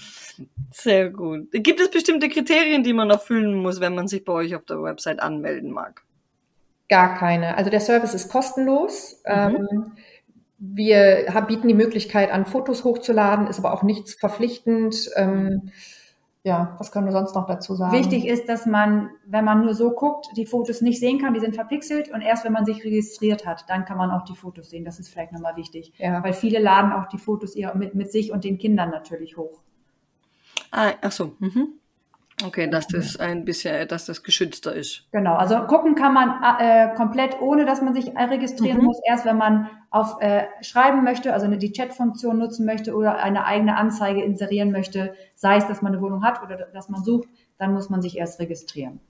Sehr 0.78 1.08
gut. 1.08 1.48
Gibt 1.52 1.80
es 1.80 1.90
bestimmte 1.90 2.28
Kriterien, 2.28 2.82
die 2.82 2.92
man 2.92 3.08
erfüllen 3.08 3.54
muss, 3.54 3.80
wenn 3.80 3.94
man 3.94 4.08
sich 4.08 4.26
bei 4.26 4.34
euch 4.34 4.54
auf 4.54 4.66
der 4.66 4.82
Website 4.82 5.20
anmelden 5.20 5.70
mag? 5.70 6.02
Gar 6.90 7.14
keine. 7.14 7.56
Also 7.56 7.70
der 7.70 7.80
Service 7.80 8.12
ist 8.12 8.30
kostenlos. 8.30 9.22
Mhm. 9.24 9.32
Ähm, 9.32 9.92
wir 10.58 11.44
bieten 11.48 11.68
die 11.68 11.74
Möglichkeit 11.74 12.30
an, 12.30 12.44
Fotos 12.44 12.84
hochzuladen, 12.84 13.46
ist 13.46 13.58
aber 13.58 13.72
auch 13.72 13.84
nichts 13.84 14.14
verpflichtend. 14.14 15.10
Ähm, 15.16 15.70
ja, 16.44 16.76
was 16.78 16.92
können 16.92 17.06
wir 17.06 17.12
sonst 17.12 17.34
noch 17.34 17.46
dazu 17.46 17.74
sagen? 17.74 17.96
Wichtig 17.96 18.26
ist, 18.26 18.46
dass 18.46 18.66
man, 18.66 19.08
wenn 19.24 19.46
man 19.46 19.62
nur 19.62 19.72
so 19.72 19.92
guckt, 19.92 20.28
die 20.36 20.44
Fotos 20.44 20.82
nicht 20.82 21.00
sehen 21.00 21.18
kann, 21.18 21.32
die 21.32 21.40
sind 21.40 21.54
verpixelt 21.54 22.10
und 22.12 22.20
erst 22.20 22.44
wenn 22.44 22.52
man 22.52 22.66
sich 22.66 22.84
registriert 22.84 23.46
hat, 23.46 23.64
dann 23.68 23.86
kann 23.86 23.96
man 23.96 24.10
auch 24.10 24.24
die 24.24 24.36
Fotos 24.36 24.68
sehen. 24.68 24.84
Das 24.84 24.98
ist 24.98 25.08
vielleicht 25.08 25.32
nochmal 25.32 25.56
wichtig. 25.56 25.94
Ja. 25.96 26.22
Weil 26.22 26.34
viele 26.34 26.58
laden 26.58 26.92
auch 26.92 27.06
die 27.06 27.18
Fotos 27.18 27.56
mit, 27.74 27.94
mit 27.94 28.12
sich 28.12 28.30
und 28.30 28.44
den 28.44 28.58
Kindern 28.58 28.90
natürlich 28.90 29.38
hoch. 29.38 29.62
Ah, 30.70 30.92
ach 31.02 31.12
so. 31.12 31.36
Mhm. 31.38 31.74
Okay, 32.44 32.68
dass 32.68 32.86
das 32.86 33.16
ein 33.16 33.46
bisschen, 33.46 33.88
dass 33.88 34.04
das 34.04 34.22
geschützter 34.22 34.74
ist. 34.74 35.06
Genau, 35.10 35.36
also 35.36 35.58
gucken 35.66 35.94
kann 35.94 36.12
man 36.12 36.42
äh, 36.58 36.94
komplett, 36.94 37.40
ohne 37.40 37.64
dass 37.64 37.80
man 37.80 37.94
sich 37.94 38.14
registrieren 38.14 38.78
mhm. 38.80 38.84
muss. 38.84 39.00
Erst 39.08 39.24
wenn 39.24 39.38
man 39.38 39.70
auf 39.90 40.20
äh, 40.20 40.44
schreiben 40.60 41.02
möchte, 41.02 41.32
also 41.32 41.46
die 41.48 41.72
Chat-Funktion 41.72 42.36
nutzen 42.38 42.66
möchte 42.66 42.94
oder 42.94 43.16
eine 43.16 43.46
eigene 43.46 43.76
Anzeige 43.76 44.22
inserieren 44.22 44.70
möchte, 44.70 45.14
sei 45.34 45.56
es, 45.56 45.66
dass 45.66 45.80
man 45.80 45.94
eine 45.94 46.02
Wohnung 46.02 46.22
hat 46.22 46.42
oder 46.42 46.56
dass 46.56 46.90
man 46.90 47.02
sucht, 47.02 47.26
dann 47.56 47.72
muss 47.72 47.88
man 47.88 48.02
sich 48.02 48.18
erst 48.18 48.38
registrieren. 48.38 49.00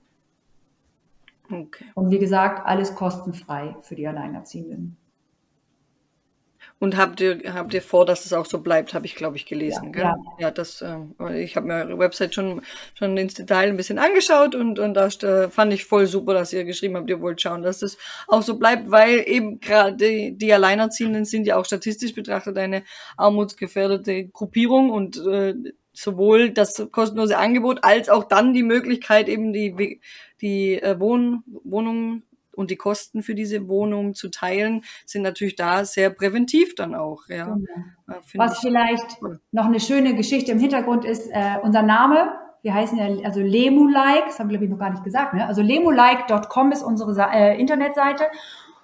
Okay. 1.51 1.85
Und 1.95 2.11
wie 2.11 2.19
gesagt, 2.19 2.65
alles 2.65 2.95
kostenfrei 2.95 3.75
für 3.81 3.95
die 3.95 4.07
Alleinerziehenden. 4.07 4.95
Und 6.79 6.95
habt 6.95 7.19
ihr, 7.21 7.39
habt 7.55 7.73
ihr 7.73 7.81
vor, 7.81 8.05
dass 8.05 8.25
es 8.25 8.33
auch 8.33 8.45
so 8.45 8.59
bleibt, 8.59 8.93
habe 8.93 9.07
ich, 9.07 9.15
glaube 9.15 9.35
ich, 9.35 9.47
gelesen. 9.47 9.85
Ja, 9.85 9.91
gell? 9.91 10.03
ja. 10.03 10.15
ja 10.39 10.51
das, 10.51 10.83
äh, 10.83 11.41
ich 11.41 11.55
habe 11.55 11.67
mir 11.67 11.73
eure 11.75 11.97
Website 11.97 12.35
schon, 12.35 12.61
schon 12.93 13.17
ins 13.17 13.33
Detail 13.33 13.69
ein 13.69 13.77
bisschen 13.77 13.97
angeschaut 13.97 14.53
und, 14.53 14.77
und 14.77 14.93
da 14.93 15.07
äh, 15.07 15.49
fand 15.49 15.73
ich 15.73 15.85
voll 15.85 16.05
super, 16.05 16.35
dass 16.35 16.53
ihr 16.53 16.65
geschrieben 16.65 16.95
habt, 16.95 17.09
ihr 17.09 17.19
wollt 17.19 17.41
schauen, 17.41 17.63
dass 17.63 17.79
das 17.79 17.97
auch 18.27 18.43
so 18.43 18.59
bleibt, 18.59 18.91
weil 18.91 19.23
eben 19.25 19.59
gerade 19.59 19.97
die, 19.97 20.37
die 20.37 20.53
Alleinerziehenden 20.53 21.25
sind 21.25 21.47
ja 21.47 21.57
auch 21.57 21.65
statistisch 21.65 22.13
betrachtet 22.13 22.57
eine 22.59 22.83
armutsgefährdete 23.17 24.27
Gruppierung 24.27 24.91
und 24.91 25.17
äh, 25.25 25.55
sowohl 25.93 26.51
das 26.51 26.87
kostenlose 26.91 27.39
Angebot 27.39 27.83
als 27.83 28.07
auch 28.07 28.25
dann 28.25 28.53
die 28.53 28.61
Möglichkeit, 28.61 29.27
eben 29.27 29.51
die, 29.51 29.99
die 30.41 30.79
äh, 30.79 30.99
Wohn 30.99 31.43
Wohnungen 31.63 32.21
und 32.57 32.71
die 32.71 32.75
Kosten 32.75 33.21
für 33.21 33.35
diese 33.35 33.67
Wohnung 33.67 34.13
zu 34.13 34.29
teilen, 34.29 34.83
sind 35.05 35.21
natürlich 35.21 35.55
da 35.55 35.85
sehr 35.85 36.09
präventiv 36.09 36.75
dann 36.75 36.95
auch. 36.95 37.27
Ja. 37.29 37.45
Genau. 37.45 38.19
Was 38.35 38.59
vielleicht 38.59 39.21
cool. 39.21 39.39
noch 39.51 39.65
eine 39.65 39.79
schöne 39.79 40.15
Geschichte 40.15 40.51
im 40.51 40.59
Hintergrund 40.59 41.05
ist, 41.05 41.29
äh, 41.31 41.57
unser 41.61 41.83
Name, 41.83 42.31
wir 42.63 42.73
heißen 42.73 42.97
ja 42.97 43.25
also 43.25 43.39
Lemulike, 43.39 44.23
das 44.25 44.39
haben 44.39 44.49
wir 44.49 44.57
glaube 44.57 44.65
ich 44.65 44.71
noch 44.71 44.79
gar 44.79 44.89
nicht 44.89 45.03
gesagt, 45.03 45.33
ne? 45.33 45.45
also 45.45 45.61
lemulike.com 45.61 46.71
ist 46.71 46.83
unsere 46.83 47.13
äh, 47.31 47.59
Internetseite 47.59 48.23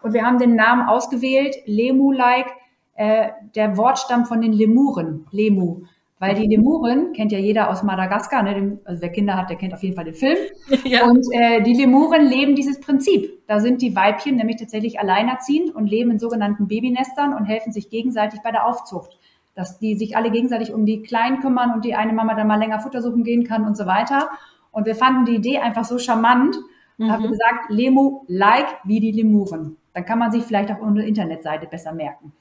und 0.02 0.14
wir 0.14 0.24
haben 0.24 0.38
den 0.38 0.56
Namen 0.56 0.88
ausgewählt, 0.88 1.56
Lemulike, 1.66 2.52
äh, 2.96 3.30
der 3.56 3.76
Wortstamm 3.78 4.26
von 4.26 4.42
den 4.42 4.54
Lemuren, 4.54 5.26
Lemu. 5.32 5.84
Weil 6.24 6.36
die 6.36 6.48
Lemuren 6.48 7.12
kennt 7.12 7.34
ja 7.34 7.38
jeder 7.38 7.70
aus 7.70 7.84
Madagaskar, 7.84 8.44
ne? 8.44 8.80
also 8.86 9.02
wer 9.02 9.10
Kinder 9.10 9.36
hat, 9.36 9.50
der 9.50 9.58
kennt 9.58 9.74
auf 9.74 9.84
jeden 9.84 9.94
Fall 9.94 10.06
den 10.06 10.14
Film. 10.14 10.38
Ja. 10.86 11.06
Und 11.06 11.26
äh, 11.32 11.62
die 11.62 11.74
Lemuren 11.74 12.26
leben 12.26 12.56
dieses 12.56 12.80
Prinzip. 12.80 13.46
Da 13.46 13.60
sind 13.60 13.82
die 13.82 13.94
Weibchen 13.94 14.38
nämlich 14.38 14.56
tatsächlich 14.56 15.02
alleinerziehend 15.02 15.76
und 15.76 15.88
leben 15.88 16.12
in 16.12 16.20
sogenannten 16.20 16.70
Babynestern 16.70 17.34
und 17.34 17.44
helfen 17.44 17.74
sich 17.74 17.90
gegenseitig 17.90 18.40
bei 18.42 18.52
der 18.52 18.66
Aufzucht. 18.66 19.20
Dass 19.54 19.80
die 19.80 19.96
sich 19.96 20.16
alle 20.16 20.32
gegenseitig 20.32 20.74
um 20.74 20.86
die 20.86 21.02
Kleinen 21.02 21.42
kümmern 21.42 21.74
und 21.74 21.84
die 21.84 21.94
eine 21.94 22.14
Mama 22.14 22.36
dann 22.36 22.48
mal 22.48 22.60
länger 22.60 22.80
Futter 22.80 23.02
suchen 23.02 23.26
gehen 23.26 23.44
kann 23.44 23.66
und 23.66 23.76
so 23.76 23.86
weiter. 23.86 24.30
Und 24.72 24.86
wir 24.86 24.96
fanden 24.96 25.26
die 25.26 25.36
Idee 25.36 25.58
einfach 25.58 25.84
so 25.84 25.98
charmant 25.98 26.56
und 26.98 27.08
mhm. 27.08 27.12
haben 27.12 27.28
gesagt, 27.30 27.70
Lemu 27.70 28.24
like 28.28 28.78
wie 28.86 29.02
die 29.02 29.12
Lemuren. 29.12 29.76
Dann 29.94 30.06
kann 30.06 30.20
man 30.20 30.32
sich 30.32 30.44
vielleicht 30.44 30.72
auch 30.72 30.80
unsere 30.80 31.06
Internetseite 31.06 31.68
besser 31.68 31.94
merken. 31.94 32.32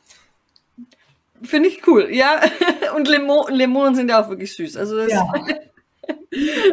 Finde 1.43 1.69
ich 1.69 1.87
cool, 1.87 2.09
ja. 2.11 2.41
Und 2.97 3.09
Lemo 3.09 3.47
Lemonen 3.49 3.95
sind 3.95 4.11
ja 4.11 4.23
auch 4.23 4.29
wirklich 4.29 4.55
süß. 4.55 4.77
Also 4.77 4.97
das, 4.97 5.13
ja. 5.13 5.27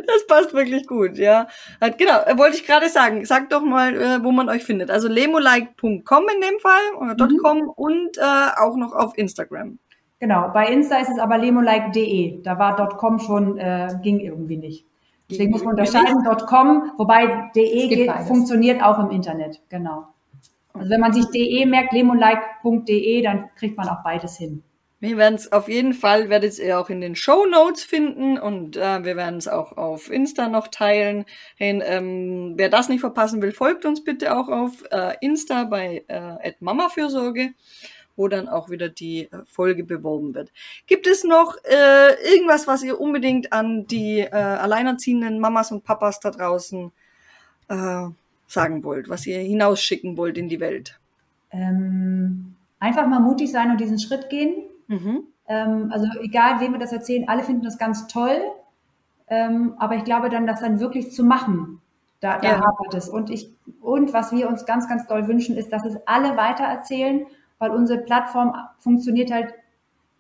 das 0.08 0.28
passt 0.28 0.54
wirklich 0.54 0.88
gut, 0.88 1.18
ja. 1.18 1.48
Genau, 1.98 2.22
äh, 2.26 2.38
wollte 2.38 2.58
ich 2.58 2.66
gerade 2.66 2.90
sagen. 2.90 3.26
Sagt 3.26 3.54
doch 3.54 3.62
mal, 3.62 3.96
äh, 3.96 4.24
wo 4.24 4.32
man 4.32 4.50
euch 4.50 4.64
findet. 4.64 4.92
Also 4.92 5.08
lemolike.com 5.08 6.24
in 6.36 6.42
dem 6.42 6.60
Fall 6.60 6.96
oder 7.00 7.26
mhm. 7.26 7.38
.com 7.38 7.70
und 7.70 8.18
äh, 8.18 8.62
auch 8.62 8.76
noch 8.76 8.94
auf 8.94 9.18
Instagram. 9.18 9.80
Genau, 10.20 10.50
bei 10.54 10.68
Insta 10.68 11.00
ist 11.00 11.10
es 11.10 11.20
aber 11.20 11.38
lemolike.de. 11.38 12.42
Da 12.42 12.60
war 12.60 12.76
.com 12.98 13.20
schon, 13.20 13.58
äh, 13.58 13.88
ging 14.02 14.20
irgendwie 14.20 14.58
nicht. 14.58 14.86
Deswegen 15.30 15.52
muss 15.52 15.64
man 15.64 15.72
unterscheiden 15.72 16.24
.com, 16.48 16.92
wobei 16.98 17.52
de 17.56 18.10
funktioniert 18.26 18.82
auch 18.82 18.98
im 18.98 19.12
Internet, 19.12 19.62
genau. 19.70 20.08
Also 20.74 20.90
wenn 20.90 21.02
man 21.02 21.14
sich 21.14 21.26
de 21.28 21.66
merkt, 21.66 21.94
lemonlike.de, 21.94 23.22
dann 23.22 23.50
kriegt 23.56 23.78
man 23.78 23.90
auch 23.90 24.04
beides 24.04 24.38
hin. 24.38 24.64
Wir 25.02 25.16
werden 25.16 25.36
es 25.36 25.52
auf 25.54 25.70
jeden 25.70 25.94
Fall, 25.94 26.30
werdet 26.30 26.60
ihr 26.60 26.78
auch 26.78 26.90
in 26.90 27.00
den 27.00 27.16
Show 27.16 27.46
Notes 27.46 27.84
finden 27.84 28.38
und 28.38 28.76
äh, 28.76 29.04
wir 29.06 29.16
werden 29.16 29.38
es 29.38 29.48
auch 29.48 29.78
auf 29.78 30.12
Insta 30.12 30.50
noch 30.50 30.68
teilen. 30.68 31.26
Hin, 31.56 31.82
ähm, 31.86 32.56
wer 32.58 32.68
das 32.68 32.90
nicht 32.90 33.00
verpassen 33.00 33.42
will, 33.42 33.54
folgt 33.54 33.86
uns 33.86 34.04
bitte 34.04 34.38
auch 34.38 34.50
auf 34.50 34.84
äh, 34.92 35.16
Insta 35.22 35.64
bei 35.64 36.04
äh, 36.10 36.52
@mamafürsorge, 36.60 37.54
wo 38.18 38.28
dann 38.28 38.50
auch 38.50 38.70
wieder 38.70 38.90
die 38.90 39.32
äh, 39.32 39.46
Folge 39.46 39.86
beworben 39.86 40.36
wird. 40.36 40.52
Gibt 40.86 41.08
es 41.08 41.24
noch 41.24 41.56
äh, 41.64 42.34
irgendwas, 42.34 42.68
was 42.68 42.84
ihr 42.84 43.00
unbedingt 43.00 43.54
an 43.54 43.88
die 43.88 44.20
äh, 44.20 44.32
alleinerziehenden 44.32 45.40
Mamas 45.40 45.72
und 45.72 45.86
Papas 45.86 46.20
da 46.20 46.32
draußen 46.32 46.92
äh, 47.70 48.08
sagen 48.50 48.84
wollt, 48.84 49.10
was 49.10 49.26
ihr 49.28 49.38
hinausschicken 49.38 50.18
wollt 50.18 50.38
in 50.38 50.50
die 50.50 50.60
Welt? 50.60 51.00
Ähm, 51.52 52.56
einfach 52.80 53.08
mal 53.08 53.20
mutig 53.20 53.52
sein 53.52 53.72
und 53.72 53.80
diesen 53.80 54.00
Schritt 54.00 54.30
gehen. 54.30 54.64
Mhm. 54.88 55.24
Ähm, 55.48 55.90
also 55.92 56.08
egal, 56.22 56.60
wem 56.60 56.74
wir 56.74 56.80
das 56.80 56.92
erzählen, 56.92 57.30
alle 57.30 57.44
finden 57.44 57.64
das 57.64 57.78
ganz 57.78 58.08
toll. 58.08 58.38
Ähm, 59.28 59.76
aber 59.78 59.96
ich 59.96 60.04
glaube 60.04 60.30
dann, 60.30 60.48
das 60.48 60.62
dann 60.62 60.80
wirklich 60.80 61.12
zu 61.12 61.24
machen, 61.24 61.80
da, 62.22 62.40
da 62.40 62.50
ja. 62.50 62.60
hapert 62.60 62.96
es. 62.96 63.08
Und 63.08 63.30
ich, 63.30 63.54
und 63.82 64.14
was 64.14 64.32
wir 64.32 64.50
uns 64.50 64.66
ganz, 64.66 64.90
ganz 64.90 65.06
doll 65.06 65.28
wünschen, 65.28 65.56
ist, 65.56 65.72
dass 65.72 65.86
es 65.86 65.96
alle 66.08 66.36
weitererzählen, 66.36 67.28
weil 67.60 67.70
unsere 67.70 68.00
Plattform 68.00 68.56
funktioniert 68.80 69.32
halt 69.32 69.54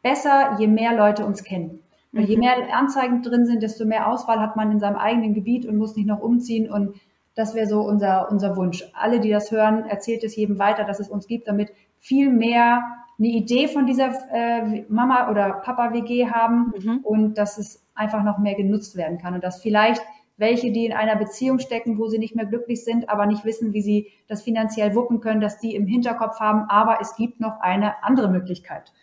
besser, 0.03 0.55
je 0.59 0.67
mehr 0.67 0.95
Leute 0.95 1.25
uns 1.25 1.43
kennen. 1.43 1.79
Weil 2.11 2.25
je 2.25 2.35
mhm. 2.35 2.41
mehr 2.41 2.75
Anzeigen 2.77 3.23
drin 3.23 3.47
sind, 3.47 3.63
desto 3.63 3.85
mehr 3.85 4.07
Auswahl 4.07 4.39
hat 4.39 4.55
man 4.55 4.71
in 4.71 4.79
seinem 4.79 4.97
eigenen 4.97 5.33
Gebiet 5.33 5.65
und 5.65 5.77
muss 5.77 5.95
nicht 5.95 6.07
noch 6.07 6.19
umziehen 6.19 6.71
und 6.71 6.95
das 7.39 7.55
wäre 7.55 7.67
so 7.67 7.81
unser, 7.81 8.29
unser 8.29 8.57
Wunsch. 8.57 8.83
Alle, 8.93 9.21
die 9.21 9.29
das 9.29 9.49
hören, 9.49 9.85
erzählt 9.85 10.23
es 10.25 10.35
jedem 10.35 10.59
weiter, 10.59 10.83
dass 10.83 10.99
es 10.99 11.07
uns 11.07 11.25
gibt, 11.25 11.47
damit 11.47 11.71
viel 11.97 12.29
mehr 12.29 12.83
eine 13.17 13.27
Idee 13.27 13.67
von 13.67 13.85
dieser 13.85 14.11
äh, 14.31 14.83
Mama 14.89 15.29
oder 15.29 15.61
Papa 15.63 15.93
WG 15.93 16.29
haben 16.29 16.73
mhm. 16.77 16.97
und 17.03 17.37
dass 17.37 17.57
es 17.57 17.81
einfach 17.95 18.23
noch 18.23 18.39
mehr 18.39 18.55
genutzt 18.55 18.97
werden 18.97 19.17
kann 19.17 19.33
und 19.33 19.43
dass 19.43 19.61
vielleicht 19.61 20.01
welche, 20.35 20.71
die 20.71 20.85
in 20.85 20.93
einer 20.93 21.15
Beziehung 21.15 21.59
stecken, 21.59 21.97
wo 21.97 22.07
sie 22.07 22.17
nicht 22.17 22.35
mehr 22.35 22.45
glücklich 22.45 22.83
sind, 22.83 23.09
aber 23.09 23.25
nicht 23.25 23.43
wissen, 23.45 23.73
wie 23.73 23.81
sie 23.81 24.07
das 24.27 24.41
finanziell 24.41 24.95
wuppen 24.95 25.21
können, 25.21 25.41
dass 25.41 25.59
die 25.59 25.75
im 25.75 25.85
Hinterkopf 25.85 26.39
haben, 26.39 26.69
aber 26.69 26.99
es 27.01 27.15
gibt 27.15 27.39
noch 27.39 27.59
eine 27.61 28.03
andere 28.03 28.29
Möglichkeit. 28.29 28.93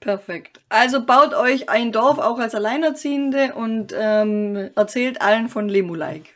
Perfekt. 0.00 0.60
Also 0.68 1.04
baut 1.04 1.34
euch 1.34 1.68
ein 1.68 1.92
Dorf 1.92 2.18
auch 2.18 2.38
als 2.38 2.54
Alleinerziehende 2.54 3.54
und 3.54 3.94
ähm, 3.96 4.70
erzählt 4.74 5.20
allen 5.22 5.48
von 5.48 5.68
Lemulike. 5.68 6.30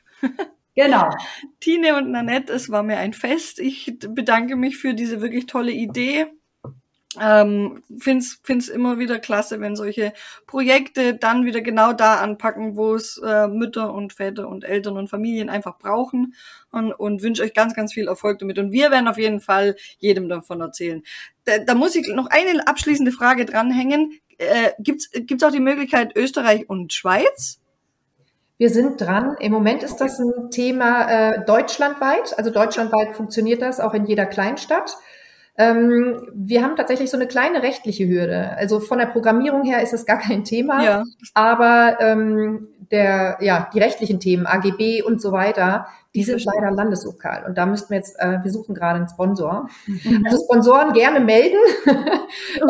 Genau. 0.74 1.08
Tine 1.60 1.96
und 1.96 2.10
Nanette, 2.10 2.52
es 2.52 2.70
war 2.70 2.82
mir 2.82 2.98
ein 2.98 3.12
Fest. 3.12 3.60
Ich 3.60 3.96
bedanke 4.08 4.56
mich 4.56 4.76
für 4.76 4.94
diese 4.94 5.20
wirklich 5.20 5.46
tolle 5.46 5.72
Idee. 5.72 6.26
Ähm, 7.20 7.82
find's 7.96 8.40
find's 8.42 8.68
immer 8.68 8.98
wieder 8.98 9.20
klasse, 9.20 9.60
wenn 9.60 9.76
solche 9.76 10.12
Projekte 10.46 11.14
dann 11.14 11.44
wieder 11.44 11.60
genau 11.60 11.92
da 11.92 12.16
anpacken, 12.16 12.76
wo 12.76 12.94
es 12.96 13.18
äh, 13.18 13.46
Mütter 13.46 13.94
und 13.94 14.12
Väter 14.12 14.48
und 14.48 14.64
Eltern 14.64 14.96
und 14.96 15.08
Familien 15.08 15.48
einfach 15.48 15.78
brauchen 15.78 16.34
und, 16.72 16.92
und 16.92 17.22
wünsche 17.22 17.44
euch 17.44 17.54
ganz, 17.54 17.74
ganz 17.74 17.92
viel 17.92 18.08
Erfolg 18.08 18.40
damit. 18.40 18.58
Und 18.58 18.72
wir 18.72 18.90
werden 18.90 19.06
auf 19.06 19.18
jeden 19.18 19.40
Fall 19.40 19.76
jedem 19.98 20.28
davon 20.28 20.60
erzählen. 20.60 21.04
Da, 21.44 21.58
da 21.58 21.74
muss 21.74 21.94
ich 21.94 22.08
noch 22.08 22.26
eine 22.26 22.66
abschließende 22.66 23.12
Frage 23.12 23.44
dranhängen. 23.44 24.18
Äh, 24.38 24.72
gibt's 24.80 25.08
gibt's 25.12 25.44
auch 25.44 25.52
die 25.52 25.60
Möglichkeit 25.60 26.16
Österreich 26.16 26.68
und 26.68 26.92
Schweiz? 26.92 27.60
Wir 28.56 28.70
sind 28.70 29.00
dran. 29.00 29.36
Im 29.40 29.50
Moment 29.50 29.82
ist 29.82 29.96
das 29.96 30.18
ein 30.20 30.50
Thema 30.50 31.10
äh, 31.10 31.44
deutschlandweit. 31.44 32.38
Also 32.38 32.50
deutschlandweit 32.50 33.16
funktioniert 33.16 33.62
das 33.62 33.80
auch 33.80 33.94
in 33.94 34.06
jeder 34.06 34.26
Kleinstadt. 34.26 34.96
Ähm, 35.56 36.28
wir 36.34 36.62
haben 36.62 36.76
tatsächlich 36.76 37.10
so 37.10 37.16
eine 37.16 37.28
kleine 37.28 37.62
rechtliche 37.62 38.08
Hürde. 38.08 38.56
Also 38.56 38.80
von 38.80 38.98
der 38.98 39.06
Programmierung 39.06 39.64
her 39.64 39.82
ist 39.82 39.92
es 39.92 40.04
gar 40.04 40.18
kein 40.18 40.44
Thema, 40.44 40.84
ja. 40.84 41.04
aber 41.32 41.98
ähm, 42.00 42.68
der, 42.90 43.38
ja, 43.40 43.68
die 43.72 43.78
rechtlichen 43.78 44.20
Themen, 44.20 44.46
AGB 44.46 45.02
und 45.02 45.20
so 45.22 45.32
weiter, 45.32 45.86
die 46.14 46.22
sind 46.22 46.44
leider 46.44 46.70
landeslokal. 46.70 47.44
Und 47.44 47.58
da 47.58 47.66
müssten 47.66 47.90
wir 47.90 47.96
jetzt, 47.96 48.18
äh, 48.20 48.38
wir 48.42 48.50
suchen 48.50 48.74
gerade 48.74 48.98
einen 48.98 49.08
Sponsor. 49.08 49.68
Mhm. 49.86 50.24
Also 50.24 50.44
Sponsoren 50.44 50.92
gerne 50.92 51.18
melden, 51.18 51.58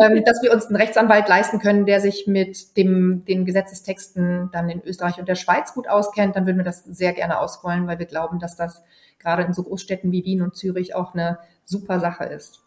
ähm, 0.01 0.23
dass 0.25 0.41
wir 0.41 0.51
uns 0.51 0.65
einen 0.65 0.77
Rechtsanwalt 0.77 1.27
leisten 1.27 1.59
können, 1.59 1.85
der 1.85 2.01
sich 2.01 2.25
mit 2.27 2.75
dem, 2.75 3.23
den 3.25 3.45
Gesetzestexten 3.45 4.49
dann 4.51 4.69
in 4.69 4.81
Österreich 4.83 5.19
und 5.19 5.27
der 5.27 5.35
Schweiz 5.35 5.73
gut 5.73 5.87
auskennt. 5.87 6.35
Dann 6.35 6.47
würden 6.47 6.57
wir 6.57 6.63
das 6.63 6.83
sehr 6.83 7.13
gerne 7.13 7.39
ausrollen, 7.39 7.85
weil 7.87 7.99
wir 7.99 8.07
glauben, 8.07 8.39
dass 8.39 8.55
das 8.55 8.83
gerade 9.19 9.43
in 9.43 9.53
so 9.53 9.61
Großstädten 9.63 10.11
wie 10.11 10.25
Wien 10.25 10.41
und 10.41 10.55
Zürich 10.55 10.95
auch 10.95 11.13
eine 11.13 11.37
super 11.65 11.99
Sache 11.99 12.25
ist. 12.25 12.64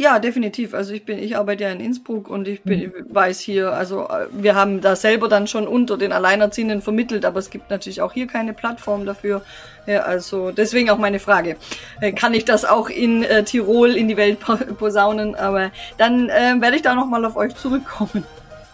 Ja, 0.00 0.20
definitiv. 0.20 0.74
Also 0.74 0.94
ich 0.94 1.04
bin, 1.04 1.18
ich 1.18 1.36
arbeite 1.36 1.64
ja 1.64 1.70
in 1.70 1.80
Innsbruck 1.80 2.30
und 2.30 2.46
ich 2.46 2.62
bin, 2.62 2.82
mhm. 2.82 2.92
weiß 3.12 3.40
hier, 3.40 3.72
also 3.72 4.04
äh, 4.04 4.28
wir 4.30 4.54
haben 4.54 4.80
da 4.80 4.94
selber 4.94 5.28
dann 5.28 5.48
schon 5.48 5.66
unter 5.66 5.98
den 5.98 6.12
Alleinerziehenden 6.12 6.82
vermittelt, 6.82 7.24
aber 7.24 7.40
es 7.40 7.50
gibt 7.50 7.68
natürlich 7.68 8.00
auch 8.00 8.12
hier 8.12 8.28
keine 8.28 8.52
Plattform 8.52 9.04
dafür. 9.04 9.42
Ja, 9.86 10.02
also 10.02 10.52
deswegen 10.52 10.90
auch 10.90 10.98
meine 10.98 11.18
Frage. 11.18 11.56
Äh, 12.00 12.12
kann 12.12 12.32
ich 12.32 12.44
das 12.44 12.64
auch 12.64 12.88
in 12.88 13.24
äh, 13.24 13.42
Tirol 13.42 13.96
in 13.96 14.06
die 14.06 14.16
Welt 14.16 14.38
posaunen? 14.78 15.34
Aber 15.34 15.72
dann 15.96 16.28
äh, 16.28 16.54
werde 16.60 16.76
ich 16.76 16.82
da 16.82 16.94
nochmal 16.94 17.24
auf 17.24 17.34
euch 17.34 17.56
zurückkommen. 17.56 18.24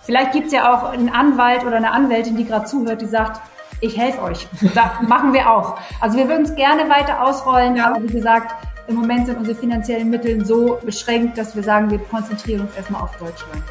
Vielleicht 0.02 0.32
gibt's 0.32 0.52
ja 0.52 0.74
auch 0.74 0.90
einen 0.90 1.08
Anwalt 1.08 1.64
oder 1.64 1.76
eine 1.76 1.90
Anwältin, 1.90 2.36
die 2.36 2.44
gerade 2.44 2.66
zuhört, 2.66 3.00
die 3.00 3.06
sagt, 3.06 3.40
ich 3.80 3.96
helfe 3.96 4.22
euch. 4.22 4.46
Das 4.74 5.08
machen 5.08 5.32
wir 5.32 5.50
auch. 5.50 5.78
Also 6.00 6.18
wir 6.18 6.28
würden 6.28 6.42
es 6.42 6.54
gerne 6.54 6.88
weiter 6.90 7.22
ausrollen, 7.22 7.76
ja. 7.76 7.88
aber 7.88 8.02
wie 8.02 8.12
gesagt, 8.12 8.54
im 8.86 8.96
Moment 8.96 9.26
sind 9.26 9.38
unsere 9.38 9.56
finanziellen 9.56 10.10
Mittel 10.10 10.44
so 10.44 10.78
beschränkt, 10.82 11.38
dass 11.38 11.54
wir 11.56 11.62
sagen, 11.62 11.90
wir 11.90 11.98
konzentrieren 11.98 12.62
uns 12.62 12.76
erstmal 12.76 13.02
auf 13.02 13.16
Deutschland. 13.16 13.62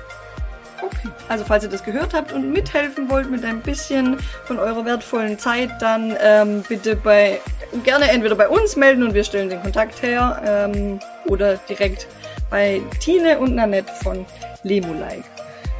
Okay. 0.81 1.09
Also 1.29 1.45
falls 1.45 1.63
ihr 1.63 1.69
das 1.69 1.83
gehört 1.83 2.13
habt 2.13 2.31
und 2.31 2.51
mithelfen 2.51 3.09
wollt 3.09 3.29
mit 3.31 3.45
ein 3.45 3.61
bisschen 3.61 4.17
von 4.45 4.59
eurer 4.59 4.85
wertvollen 4.85 5.39
Zeit, 5.39 5.69
dann 5.79 6.15
ähm, 6.21 6.63
bitte 6.67 6.95
bei 6.95 7.39
gerne 7.83 8.09
entweder 8.09 8.35
bei 8.35 8.49
uns 8.49 8.75
melden 8.75 9.03
und 9.03 9.13
wir 9.13 9.23
stellen 9.23 9.49
den 9.49 9.61
Kontakt 9.61 10.01
her 10.01 10.41
ähm, 10.45 10.99
oder 11.27 11.57
direkt 11.69 12.07
bei 12.49 12.81
Tine 12.99 13.39
und 13.39 13.55
Nanette 13.55 13.91
von 14.03 14.25
Lemulei. 14.63 15.23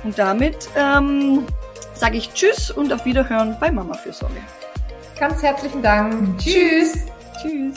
Und 0.04 0.18
damit 0.18 0.70
ähm, 0.76 1.46
sage 1.94 2.18
ich 2.18 2.34
Tschüss 2.34 2.72
und 2.72 2.92
auf 2.92 3.06
Wiederhören 3.06 3.56
bei 3.60 3.72
Mama 3.72 3.96
Fürsorge. 3.96 4.42
Ganz 5.20 5.42
herzlichen 5.44 5.82
Dank. 5.82 6.38
Tschüss. 6.40 7.06
Tschüss. 7.42 7.76